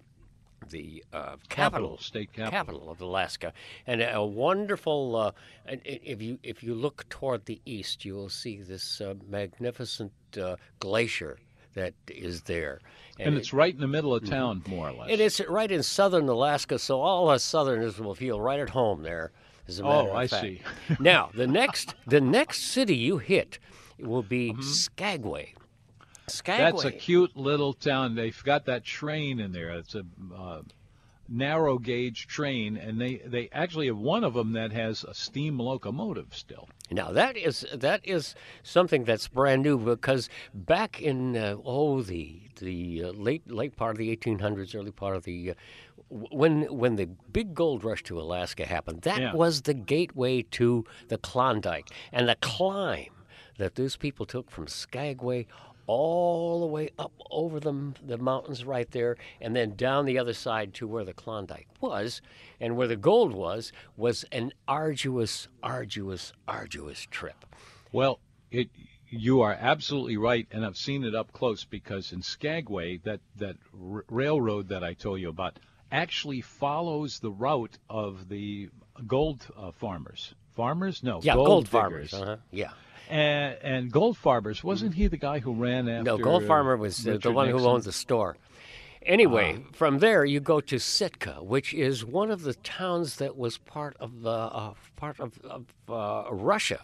the 0.69 1.04
uh, 1.13 1.36
capital, 1.47 1.47
Capital, 1.49 1.97
state 1.99 2.34
capital. 2.34 2.89
of 2.89 2.99
Alaska, 2.99 3.54
and 3.86 4.01
a 4.01 4.23
wonderful. 4.25 5.15
Uh, 5.15 5.32
if 5.67 6.21
you 6.23 6.39
if 6.41 6.63
you 6.63 6.73
look 6.73 7.08
toward 7.10 7.45
the 7.45 7.62
east, 7.65 8.04
you 8.04 8.15
will 8.15 8.30
see 8.30 8.62
this 8.62 8.99
uh, 8.99 9.13
magnificent 9.30 10.12
uh, 10.41 10.56
glacier 10.80 11.38
that 11.75 11.93
is 12.08 12.41
there, 12.43 12.80
And 13.19 13.36
it's 13.38 13.51
right 13.54 13.73
in 13.75 13.82
the 13.82 13.88
middle 13.88 14.15
of 14.15 14.23
Mm-hmm. 14.23 14.32
town, 14.34 14.63
more 14.67 14.89
or 14.89 14.93
less. 14.93 15.10
it 15.12 15.19
is 15.19 15.41
right 15.49 15.69
in 15.69 15.84
southern 15.84 16.28
Alaska, 16.30 16.80
so 16.80 17.01
all 17.01 17.30
us 17.30 17.43
Southerners 17.43 17.99
will 17.99 18.15
feel 18.15 18.39
right 18.41 18.60
at 18.62 18.69
home 18.69 19.04
there. 19.04 19.32
As 19.67 19.80
a 19.80 19.84
matter 19.84 20.08
Oh, 20.08 20.12
of 20.12 20.15
I 20.15 20.28
fact. 20.28 20.41
see. 20.43 20.62
now 20.99 21.30
the 21.34 21.47
next 21.47 21.93
the 22.08 22.21
next 22.21 22.62
city 22.63 22.95
you 22.95 23.17
hit 23.19 23.60
will 23.99 24.23
be 24.23 24.54
Mm-hmm. 24.54 24.62
Skagway. 24.62 25.54
Skagway. 26.28 26.72
That's 26.72 26.86
a 26.86 26.92
cute 26.92 27.36
little 27.36 27.74
town. 27.74 28.16
They've 28.16 28.44
got 28.44 28.66
that 28.66 28.84
train 28.84 29.40
in 29.40 29.52
there. 29.52 29.70
It's 29.72 29.96
a 29.96 30.04
uh, 30.36 30.62
narrow 31.28 31.78
gauge 31.78 32.28
train, 32.28 32.78
and 32.78 33.00
they, 33.00 33.18
they 33.26 33.50
actually 33.52 33.88
have 33.88 33.98
one 33.98 34.24
of 34.24 34.34
them 34.34 34.54
that 34.54 34.72
has 34.72 35.04
a 35.04 35.14
steam 35.14 35.60
locomotive 35.60 36.28
still. 36.32 36.70
Now 36.92 37.12
that 37.12 37.36
is 37.36 37.66
that 37.74 38.02
is 38.04 38.36
something 38.62 39.06
that's 39.06 39.28
brand 39.28 39.64
new 39.64 39.78
because 39.78 40.30
back 40.54 41.02
in 41.02 41.36
uh, 41.36 41.56
oh 41.66 42.04
the 42.04 42.42
the 42.60 43.06
uh, 43.06 43.12
late 43.12 43.50
late 43.50 43.76
part 43.76 43.92
of 43.94 43.98
the 43.98 44.16
1800s, 44.16 44.76
early 44.76 44.92
part 44.92 45.16
of 45.16 45.24
the 45.24 45.52
uh, 45.52 45.54
when 46.10 46.64
when 46.66 46.96
the 46.96 47.08
big 47.34 47.56
gold 47.56 47.84
rush 47.84 48.04
to 48.04 48.20
Alaska 48.20 48.66
happened, 48.66 49.02
that 49.02 49.20
Yeah. 49.20 49.34
was 49.34 49.64
the 49.64 49.74
gateway 49.74 50.44
to 50.52 50.86
the 51.08 51.18
Klondike 51.18 51.90
and 52.12 52.30
the 52.30 52.36
climb 52.36 53.10
that 53.58 53.76
those 53.76 53.96
people 53.96 54.26
took 54.28 54.52
from 54.52 54.68
Skagway 54.68 55.48
all 55.88 56.62
the 56.62 56.65
way 56.65 56.89
up 56.98 57.12
over 57.30 57.60
the, 57.60 57.93
the 58.06 58.17
mountains 58.17 58.65
right 58.65 58.89
there 58.91 59.17
and 59.41 59.56
then 59.56 59.76
down 59.76 60.06
the 60.06 60.17
other 60.17 60.34
side 60.34 60.74
to 60.74 60.88
where 60.88 61.04
the 61.06 61.13
Klondike 61.13 61.67
was 61.80 62.21
and 62.60 62.76
where 62.76 62.88
the 62.88 62.95
gold 62.95 63.34
was 63.34 63.71
was 63.98 64.24
an 64.32 64.52
arduous 64.67 65.48
arduous 65.62 66.34
arduous 66.48 67.08
trip. 67.12 67.45
Well, 67.91 68.19
it 68.52 68.69
you 69.10 69.41
are 69.41 69.54
absolutely 69.54 70.17
right, 70.17 70.48
and 70.52 70.65
I've 70.65 70.78
seen 70.78 71.04
it 71.04 71.15
up 71.15 71.32
close 71.32 71.63
because 71.63 72.12
in 72.12 72.21
Skagway, 72.21 72.98
that 73.04 73.21
that 73.38 73.58
r- 73.74 74.04
railroad 74.10 74.69
that 74.69 74.84
I 74.84 74.93
told 74.93 75.21
you 75.21 75.30
about 75.30 75.60
actually 75.91 76.41
follows 76.41 77.19
the 77.19 77.32
route 77.32 77.78
of 77.89 78.28
the 78.28 78.69
gold 79.08 79.45
uh, 79.56 79.71
farmers. 79.71 80.34
Farmers? 80.56 81.04
No, 81.04 81.19
Yeah, 81.21 81.36
gold, 81.36 81.48
gold, 81.48 81.69
farmers. 81.69 82.13
Uh-huh. 82.13 82.38
Yeah. 82.52 82.71
And, 83.10 83.58
and 83.62 83.91
gold 83.91 84.18
farmers 84.18 84.63
wasn't 84.63 84.96
he 84.96 85.08
the 85.08 85.18
guy 85.18 85.39
who 85.39 85.54
ran 85.54 85.88
after? 85.88 86.04
No, 86.04 86.18
Gold 86.18 86.50
uh, 86.50 86.76
was 86.78 87.04
the, 87.04 87.18
the 87.18 87.32
one 87.32 87.48
who 87.48 87.54
Nixon? 87.54 87.72
owned 87.72 87.84
the 87.84 87.91
store. 87.91 88.38
Anyway, 89.04 89.63
from 89.74 90.00
there 90.00 90.26
you 90.26 90.39
go 90.39 90.60
to 90.62 90.80
Sitka, 90.80 91.34
which 91.44 91.74
is 91.74 92.04
one 92.04 92.32
of 92.32 92.41
the 92.41 92.56
towns 92.56 93.18
that 93.18 93.38
was 93.38 93.60
part 93.60 93.96
of 94.00 94.22
the 94.24 94.30
uh, 94.32 94.74
part 94.96 95.20
of, 95.20 95.38
of 95.44 95.65
uh, 95.88 96.24
Russia 96.32 96.82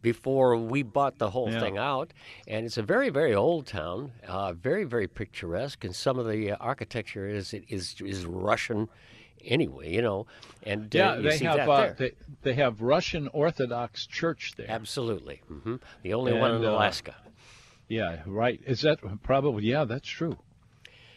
before 0.00 0.56
we 0.56 0.84
bought 0.84 1.18
the 1.18 1.30
whole 1.30 1.50
Yeah. 1.50 1.58
thing 1.58 1.76
out, 1.76 2.12
and 2.46 2.64
it's 2.66 2.76
a 2.76 2.82
very 2.82 3.08
very 3.10 3.34
old 3.34 3.66
town, 3.66 4.12
uh, 4.28 4.52
very 4.52 4.84
very 4.84 5.08
picturesque, 5.08 5.84
and 5.84 5.94
some 5.96 6.20
of 6.20 6.28
the 6.28 6.52
uh, 6.52 6.56
architecture 6.60 7.28
is 7.28 7.52
is 7.68 7.96
is 8.00 8.24
Russian. 8.26 8.88
Anyway, 9.46 9.92
you 9.92 10.02
know, 10.02 10.26
and 10.62 10.94
uh, 10.94 10.98
Yeah, 10.98 11.16
you 11.16 11.22
they 11.22 11.38
see 11.38 11.44
have 11.44 11.56
that 11.56 11.68
uh, 11.68 11.94
they, 11.96 12.12
they 12.42 12.54
have 12.54 12.82
Russian 12.82 13.28
Orthodox 13.28 14.06
Church 14.06 14.54
there. 14.56 14.70
Absolutely, 14.70 15.42
hmm 15.48 15.76
the 16.02 16.14
only 16.14 16.32
one 16.32 16.50
in 16.50 16.56
And, 16.56 16.64
uh, 16.66 16.70
Alaska. 16.70 17.14
Yeah, 17.88 18.22
right. 18.26 18.60
Is 18.66 18.80
that 18.82 18.98
probably? 19.22 19.64
Yeah, 19.64 19.84
that's 19.84 20.08
true. 20.08 20.36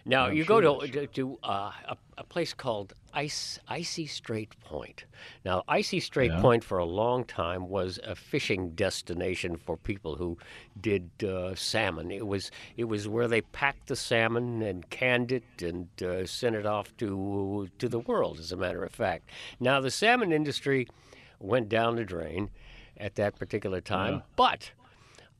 Now 0.10 0.26
I'm 0.26 0.36
you 0.36 0.44
sure 0.44 0.62
go 0.62 0.80
to, 0.80 0.88
to, 0.92 1.08
to 1.08 1.40
uh, 1.44 1.72
a, 1.88 1.98
a 2.18 2.24
place 2.24 2.54
called 2.54 2.94
Ice, 3.14 3.60
Icy 3.68 4.08
Strait 4.08 4.60
Point. 4.62 5.06
Now, 5.46 5.64
Icy 5.68 6.00
Strait 6.00 6.32
Yeah. 6.32 6.42
Point 6.42 6.64
for 6.64 6.78
a 6.80 6.86
long 6.86 7.24
time 7.26 7.70
was 7.70 8.00
a 8.04 8.16
fishing 8.16 8.72
destination 8.72 9.56
for 9.56 9.78
people 9.78 10.16
who 10.16 10.38
did 10.80 11.10
uh, 11.24 11.56
salmon. 11.56 12.12
It 12.12 12.26
was 12.28 12.52
it 12.76 12.86
was 12.86 13.08
where 13.08 13.28
they 13.28 13.42
packed 13.42 13.88
the 13.88 13.96
salmon 13.96 14.62
and 14.62 14.90
canned 14.90 15.32
it 15.32 15.44
and 15.62 15.88
uh, 16.02 16.26
sent 16.26 16.56
it 16.56 16.66
off 16.66 16.96
to 16.98 17.70
to 17.78 17.88
the 17.88 18.00
world. 18.00 18.40
As 18.40 18.52
a 18.52 18.58
matter 18.58 18.84
of 18.84 18.92
fact, 18.92 19.30
now 19.60 19.80
the 19.80 19.92
salmon 19.92 20.32
industry 20.32 20.88
went 21.40 21.70
down 21.70 21.96
the 21.96 22.04
drain 22.06 22.50
at 22.98 23.16
that 23.16 23.38
particular 23.38 23.80
time, 23.80 24.14
Yeah. 24.16 24.22
but 24.36 24.72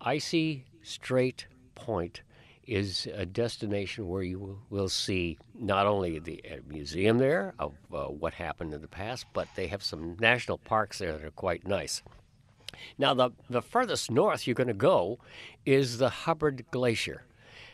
Icy 0.02 0.66
Strait 0.82 1.46
Point 1.76 2.22
is 2.70 3.08
a 3.16 3.26
destination 3.26 4.08
where 4.08 4.22
you 4.22 4.60
will, 4.70 4.90
see 4.90 5.38
not 5.56 5.88
only 5.88 6.20
the 6.20 6.44
uh, 6.50 6.58
museum 6.68 7.18
there 7.18 7.54
of 7.58 7.74
uh, 7.92 8.06
what 8.06 8.34
happened 8.34 8.74
in 8.74 8.82
the 8.82 8.88
past, 8.88 9.26
but 9.34 9.48
they 9.56 9.68
have 9.68 9.84
some 9.84 10.16
national 10.20 10.58
parks 10.60 11.00
there 11.00 11.14
that 11.14 11.26
are 11.26 11.32
quite 11.32 11.68
nice. 11.68 12.04
Now, 12.98 13.16
the, 13.16 13.32
the 13.50 13.64
furthest 13.64 14.12
north 14.12 14.46
you're 14.46 14.54
going 14.54 14.68
to 14.68 14.74
go 14.74 15.18
is 15.66 15.98
the 15.98 16.10
Hubbard 16.10 16.66
Glacier. 16.70 17.24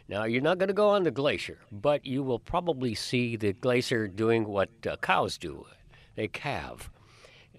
Now, 0.08 0.23
you're 0.23 0.41
not 0.41 0.60
going 0.60 0.67
to 0.67 0.73
go 0.73 0.89
on 0.89 1.03
the 1.03 1.12
glacier, 1.12 1.60
but 1.71 2.05
you 2.05 2.23
will 2.23 2.39
probably 2.39 2.95
see 2.95 3.36
the 3.36 3.53
glacier 3.53 4.08
doing 4.08 4.45
what 4.45 4.69
uh, 4.88 4.95
cows 4.97 5.38
do 5.38 5.65
they 6.15 6.27
calve. 6.29 6.89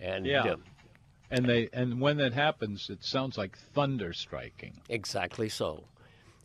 And 0.01 0.25
Yeah. 0.27 0.45
uh, 0.45 0.57
And 1.31 1.45
they 1.45 1.69
and 1.73 2.01
when 2.01 2.17
that 2.19 2.33
happens, 2.33 2.89
it 2.89 3.03
sounds 3.05 3.37
like 3.37 3.59
thunder 3.59 4.13
striking. 4.13 4.81
Exactly 4.89 5.49
so. 5.49 5.85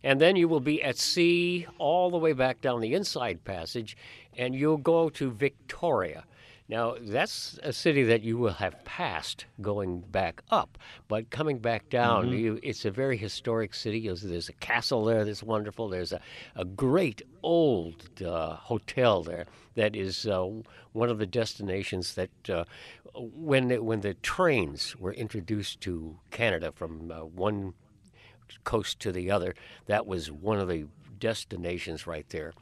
And 0.03 0.19
then 0.19 0.35
you 0.35 0.47
will 0.47 0.59
be 0.59 0.81
at 0.81 0.97
sea 0.97 1.67
all 1.77 2.09
the 2.09 2.17
way 2.17 2.33
back 2.33 2.61
down 2.61 2.81
the 2.81 2.93
inside 2.93 3.43
passage, 3.43 3.95
and 4.37 4.55
you'll 4.55 4.77
go 4.77 5.09
to 5.09 5.31
Victoria. 5.31 6.25
Now, 6.71 6.95
that's 7.01 7.59
a 7.63 7.73
city 7.73 8.03
that 8.03 8.23
you 8.23 8.37
will 8.37 8.53
have 8.53 8.85
passed 8.85 9.45
going 9.59 9.99
back 9.99 10.41
up, 10.49 10.77
but 11.09 11.29
coming 11.29 11.59
back 11.59 11.89
down, 11.89 12.29
you, 12.29 12.61
it's 12.63 12.85
a 12.85 12.91
very 12.91 13.17
historic 13.17 13.73
city. 13.73 14.07
There's, 14.07 14.21
there's 14.21 14.47
a 14.47 14.53
castle 14.53 15.03
there 15.03 15.25
that's 15.25 15.43
wonderful. 15.43 15.89
There's 15.89 16.13
a, 16.13 16.21
a 16.55 16.63
great 16.63 17.23
old 17.43 18.21
uh, 18.21 18.55
hotel 18.55 19.21
there 19.21 19.47
that 19.75 19.97
is 19.97 20.25
uh, 20.25 20.47
one 20.93 21.09
of 21.09 21.17
the 21.17 21.25
destinations 21.25 22.15
that 22.15 22.49
uh, 22.49 22.63
when, 23.15 23.67
the, 23.67 23.83
when 23.83 23.99
the 23.99 24.13
trains 24.13 24.95
were 24.95 25.13
introduced 25.13 25.81
to 25.81 26.17
Canada 26.29 26.71
from 26.71 27.11
uh, 27.11 27.25
one 27.25 27.73
coast 28.63 28.99
to 29.01 29.11
the 29.11 29.31
other. 29.31 29.55
That 29.85 30.05
was 30.05 30.31
one 30.31 30.59
of 30.59 30.67
the 30.67 30.85
destinations 31.19 32.07
right 32.07 32.27
there. 32.29 32.53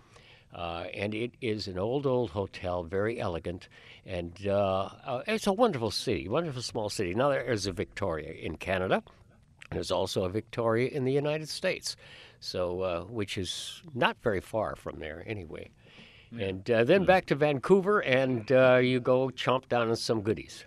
Uh, 0.53 0.85
and 0.95 1.13
it 1.13 1.31
is 1.41 1.67
an 1.67 1.77
old, 1.77 2.07
old 2.07 2.31
hotel, 2.31 2.83
very 2.83 3.19
elegant, 3.19 3.69
and 4.05 4.47
uh, 4.47 4.89
uh, 5.05 5.21
it's 5.27 5.45
a 5.45 5.53
wonderful 5.53 5.91
city, 5.91 6.27
wonderful 6.27 6.63
small 6.63 6.89
city. 6.89 7.13
Now 7.13 7.29
there's 7.29 7.67
a 7.67 7.71
Victoria 7.71 8.31
in 8.31 8.57
Canada. 8.57 9.03
There's 9.71 9.91
also 9.91 10.23
a 10.23 10.29
Victoria 10.29 10.89
in 10.89 11.05
the 11.05 11.11
United 11.11 11.49
States, 11.49 11.95
so 12.39 12.81
uh, 12.81 13.01
which 13.03 13.37
is 13.37 13.83
not 13.93 14.17
very 14.23 14.41
far 14.41 14.75
from 14.75 14.97
there 14.97 15.23
anyway. 15.27 15.69
And 16.37 16.69
uh, 16.69 16.83
then 16.83 17.05
back 17.05 17.27
to 17.27 17.35
Vancouver, 17.35 17.99
and 17.99 18.51
uh, 18.51 18.77
you 18.77 18.99
go 18.99 19.29
chomp 19.29 19.67
down 19.67 19.89
on 19.89 19.95
some 19.95 20.21
goodies. 20.21 20.65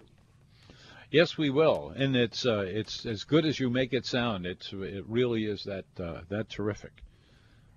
Yes, 1.12 1.36
we 1.36 1.50
will, 1.50 1.92
and 1.94 2.16
it's 2.16 2.46
it's 2.46 3.04
as 3.04 3.24
good 3.24 3.44
as 3.44 3.60
you 3.60 3.68
make 3.68 3.92
it 3.92 4.06
sound. 4.06 4.46
It's 4.46 4.72
it 4.72 5.04
really 5.06 5.44
is 5.44 5.64
that 5.64 5.84
that 5.94 6.48
terrific. 6.48 7.02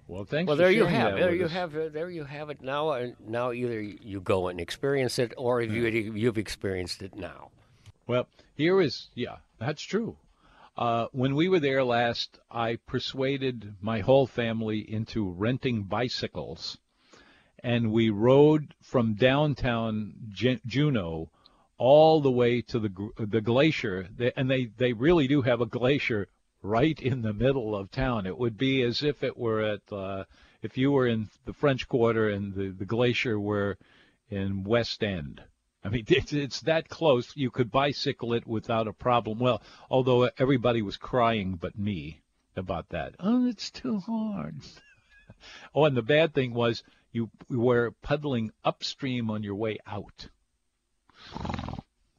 Well, 0.07 0.23
thanks. 0.23 0.47
Well, 0.47 0.55
there 0.55 0.71
you 0.71 0.86
have. 0.86 1.15
There 1.15 1.36
you 1.36 1.45
us. 1.45 1.51
have. 1.51 1.75
Uh, 1.75 1.89
there 1.89 2.09
you 2.09 2.23
have 2.23 2.49
it. 2.49 2.61
Now, 2.61 2.89
uh, 2.89 3.07
now 3.27 3.51
either 3.51 3.81
you 3.81 4.21
go 4.21 4.47
and 4.47 4.61
experience 4.61 5.19
it, 5.19 5.33
or 5.36 5.61
you, 5.61 5.88
you've 6.13 6.38
experienced 6.38 7.01
it 7.01 7.15
now. 7.15 7.49
Well, 8.07 8.27
here 8.55 8.79
is 8.79 9.09
yeah, 9.15 9.38
that's 9.59 9.81
true. 9.81 10.15
Uh, 10.77 11.07
when 11.11 11.36
we 11.36 11.49
were 11.49 11.59
there 11.59 11.83
last, 11.83 12.39
I 12.49 12.77
persuaded 12.88 13.75
my 13.81 13.99
whole 13.99 14.27
family 14.27 14.79
into 14.79 15.29
renting 15.29 15.83
bicycles, 15.83 16.77
and 17.59 17.91
we 17.91 18.09
rode 18.09 18.75
from 18.81 19.15
downtown 19.15 20.13
Juneau 20.31 21.31
all 21.78 22.21
the 22.21 22.32
way 22.32 22.61
to 22.61 22.80
the 22.80 23.09
the 23.17 23.41
glacier. 23.41 24.07
and 24.36 24.49
they 24.49 24.65
they 24.78 24.93
really 24.93 25.28
do 25.28 25.41
have 25.41 25.61
a 25.61 25.65
glacier 25.65 26.28
right 26.61 26.99
in 26.99 27.21
the 27.21 27.34
middle 27.34 27.76
of 27.76 27.91
town. 27.91 28.26
It 28.26 28.38
would 28.38 28.57
be 28.57 28.82
as 28.82 29.03
if 29.03 29.23
it 29.23 29.38
were 29.38 29.61
at 29.61 29.93
uh, 29.93 30.26
if 30.61 30.78
you 30.78 30.91
were 30.91 31.07
in 31.07 31.30
the 31.45 31.53
French 31.53 31.88
Quarter 31.88 32.30
and 32.30 32.53
the 32.53 32.69
the 32.69 32.86
glacier 32.86 33.39
were 33.39 33.78
in 34.30 34.63
West 34.63 35.03
End. 35.03 35.41
I 35.84 35.89
mean, 35.89 36.05
it's, 36.09 36.34
it's 36.34 36.61
that 36.61 36.89
close. 36.89 37.32
You 37.36 37.51
could 37.51 37.71
bicycle 37.71 38.34
it 38.34 38.47
without 38.47 38.88
a 38.88 38.93
problem. 38.93 39.39
Well, 39.39 39.61
although 39.89 40.30
everybody 40.38 40.82
was 40.82 40.97
crying 40.97 41.55
but 41.55 41.78
me 41.78 42.21
about 42.55 42.89
that. 42.89 43.15
Oh, 43.19 43.47
it's 43.47 43.69
too 43.69 43.99
hard. 43.99 44.61
oh, 45.76 45.86
and 45.86 45.95
the 45.95 46.01
bad 46.01 46.34
thing 46.34 46.53
was 46.53 46.84
you 47.11 47.30
were 47.49 47.91
puddling 48.01 48.51
upstream 48.63 49.30
on 49.30 49.43
your 49.43 49.55
way 49.55 49.78
out. 49.86 50.28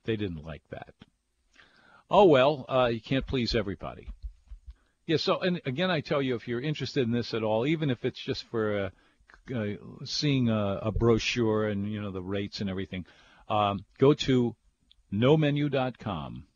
They 0.05 0.17
didn't 0.17 0.45
like 0.45 0.63
that. 0.71 0.95
Oh 2.11 2.25
well, 2.25 2.65
uh, 2.69 2.91
you 2.93 3.01
can't 3.01 3.27
please 3.27 3.55
everybody. 3.55 4.09
Yeah. 5.07 5.17
So, 5.17 5.41
and 5.41 5.61
again, 5.67 5.91
I 5.91 6.01
tell 6.01 6.23
you, 6.23 6.35
if 6.35 6.47
you're 6.47 6.61
interested 6.61 7.03
in 7.05 7.13
this 7.13 7.35
at 7.35 7.43
all, 7.43 7.67
even 7.67 7.91
if 7.91 8.05
it's 8.05 8.21
just 8.21 8.45
for 8.45 8.91
uh, 9.51 9.55
uh, 9.55 9.75
seeing 10.05 10.49
a, 10.49 10.81
a, 10.83 10.93
brochure 10.93 11.69
and 11.69 11.91
you 11.91 12.01
know 12.01 12.11
the 12.11 12.23
rates 12.23 12.61
and 12.61 12.71
everything, 12.71 13.05
um, 13.49 13.85
go 13.99 14.15
to 14.15 14.55
nomenu.com 15.13 16.47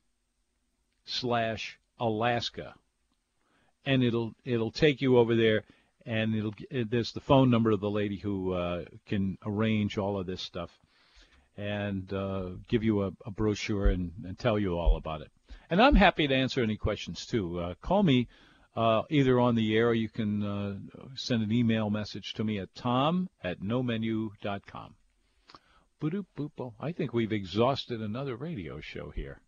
slash 1.04 1.78
Alaska, 1.98 2.74
and 3.84 4.02
it'll 4.02 4.34
it'll 4.44 4.72
take 4.72 5.00
you 5.00 5.18
over 5.18 5.34
there, 5.36 5.64
and 6.06 6.34
it'll 6.34 6.54
there's 6.70 7.12
the 7.12 7.20
phone 7.20 7.50
number 7.50 7.70
of 7.70 7.80
the 7.80 7.90
lady 7.90 8.16
who 8.16 8.52
uh, 8.52 8.84
can 9.06 9.38
arrange 9.44 9.98
all 9.98 10.18
of 10.18 10.26
this 10.26 10.42
stuff, 10.42 10.70
and 11.60 12.10
uh, 12.14 12.48
give 12.68 12.82
you 12.82 13.02
a, 13.02 13.10
a 13.26 13.30
brochure 13.30 13.88
and, 13.88 14.12
and 14.24 14.38
tell 14.38 14.58
you 14.58 14.78
all 14.78 14.96
about 14.96 15.20
it. 15.20 15.28
And 15.68 15.80
I'm 15.80 15.94
happy 15.94 16.26
to 16.26 16.34
answer 16.34 16.62
any 16.62 16.78
questions 16.78 17.26
too. 17.26 17.60
Uh, 17.60 17.74
call 17.82 18.02
me 18.02 18.28
uh, 18.74 19.02
either 19.10 19.38
on 19.38 19.56
the 19.56 19.76
air 19.76 19.88
or 19.88 19.94
you 19.94 20.08
can 20.08 20.42
uh, 20.42 20.74
send 21.16 21.42
an 21.42 21.52
email 21.52 21.90
message 21.90 22.32
to 22.34 22.44
me 22.44 22.58
at 22.58 22.74
tom 22.74 23.28
at 23.44 23.60
nomenu.com. 23.60 24.94
I 26.80 26.92
think 26.92 27.12
we've 27.12 27.32
exhausted 27.32 28.00
another 28.00 28.36
radio 28.36 28.80
show 28.80 29.10
here. 29.10 29.42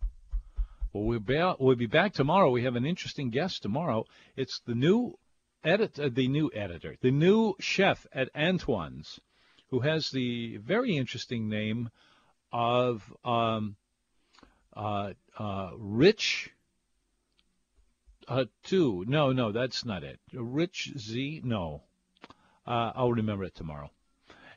Well, 0.93 1.05
we'll 1.05 1.21
be, 1.21 1.55
we'll 1.59 1.77
be 1.77 1.87
back 1.87 2.13
tomorrow. 2.13 2.51
We 2.51 2.65
have 2.65 2.77
an 2.77 2.85
interesting 2.85 3.31
guest 3.31 3.63
tomorrow. 3.63 4.05
It's 4.37 4.61
the 4.67 4.75
new 4.75 5.19
uh, 5.65 5.87
the 5.97 6.29
new 6.29 6.51
editor, 6.53 6.97
the 7.01 7.13
new 7.13 7.55
chef 7.61 8.07
at 8.13 8.29
Antoine's, 8.35 9.21
who 9.73 9.81
has 9.81 10.11
the 10.11 10.59
very 10.59 10.99
interesting 10.99 11.49
name 11.49 11.89
of 12.53 13.03
um, 13.25 13.75
uh, 14.77 15.15
uh, 15.39 15.71
Rich 15.79 16.51
uh, 18.29 18.45
two. 18.63 19.03
No, 19.09 19.33
no, 19.33 19.51
that's 19.51 19.87
not 19.87 20.05
it. 20.05 20.21
Rich 20.35 20.93
Z. 20.99 21.41
No, 21.43 21.83
uh, 22.67 22.93
I'll 22.95 23.13
remember 23.13 23.45
it 23.45 23.55
tomorrow, 23.55 23.91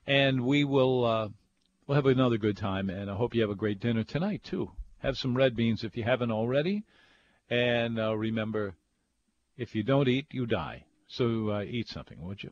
and 0.05 0.45
we 0.45 0.66
will. 0.66 1.05
Uh, 1.05 1.30
we'll 1.88 1.95
have 1.95 2.05
another 2.05 2.38
good 2.38 2.57
time, 2.57 2.89
and 2.89 3.09
I 3.09 3.16
hope 3.16 3.34
you 3.34 3.41
have 3.41 3.49
a 3.49 3.55
great 3.55 3.80
dinner 3.80 4.03
tonight 4.03 4.43
too. 4.43 4.70
Have 4.97 5.18
some 5.18 5.36
red 5.36 5.55
beans 5.55 5.86
if 5.86 5.95
you 5.95 6.03
haven't 6.03 6.32
already, 6.32 6.84
and 7.49 7.97
uh, 7.97 8.18
remember, 8.18 8.76
if 9.55 9.76
you 9.76 9.84
don't 9.84 10.09
eat, 10.09 10.28
you 10.32 10.45
die. 10.45 10.84
So 11.07 11.61
eat 11.61 11.88
something, 11.88 12.22
would 12.22 12.43
you? 12.43 12.51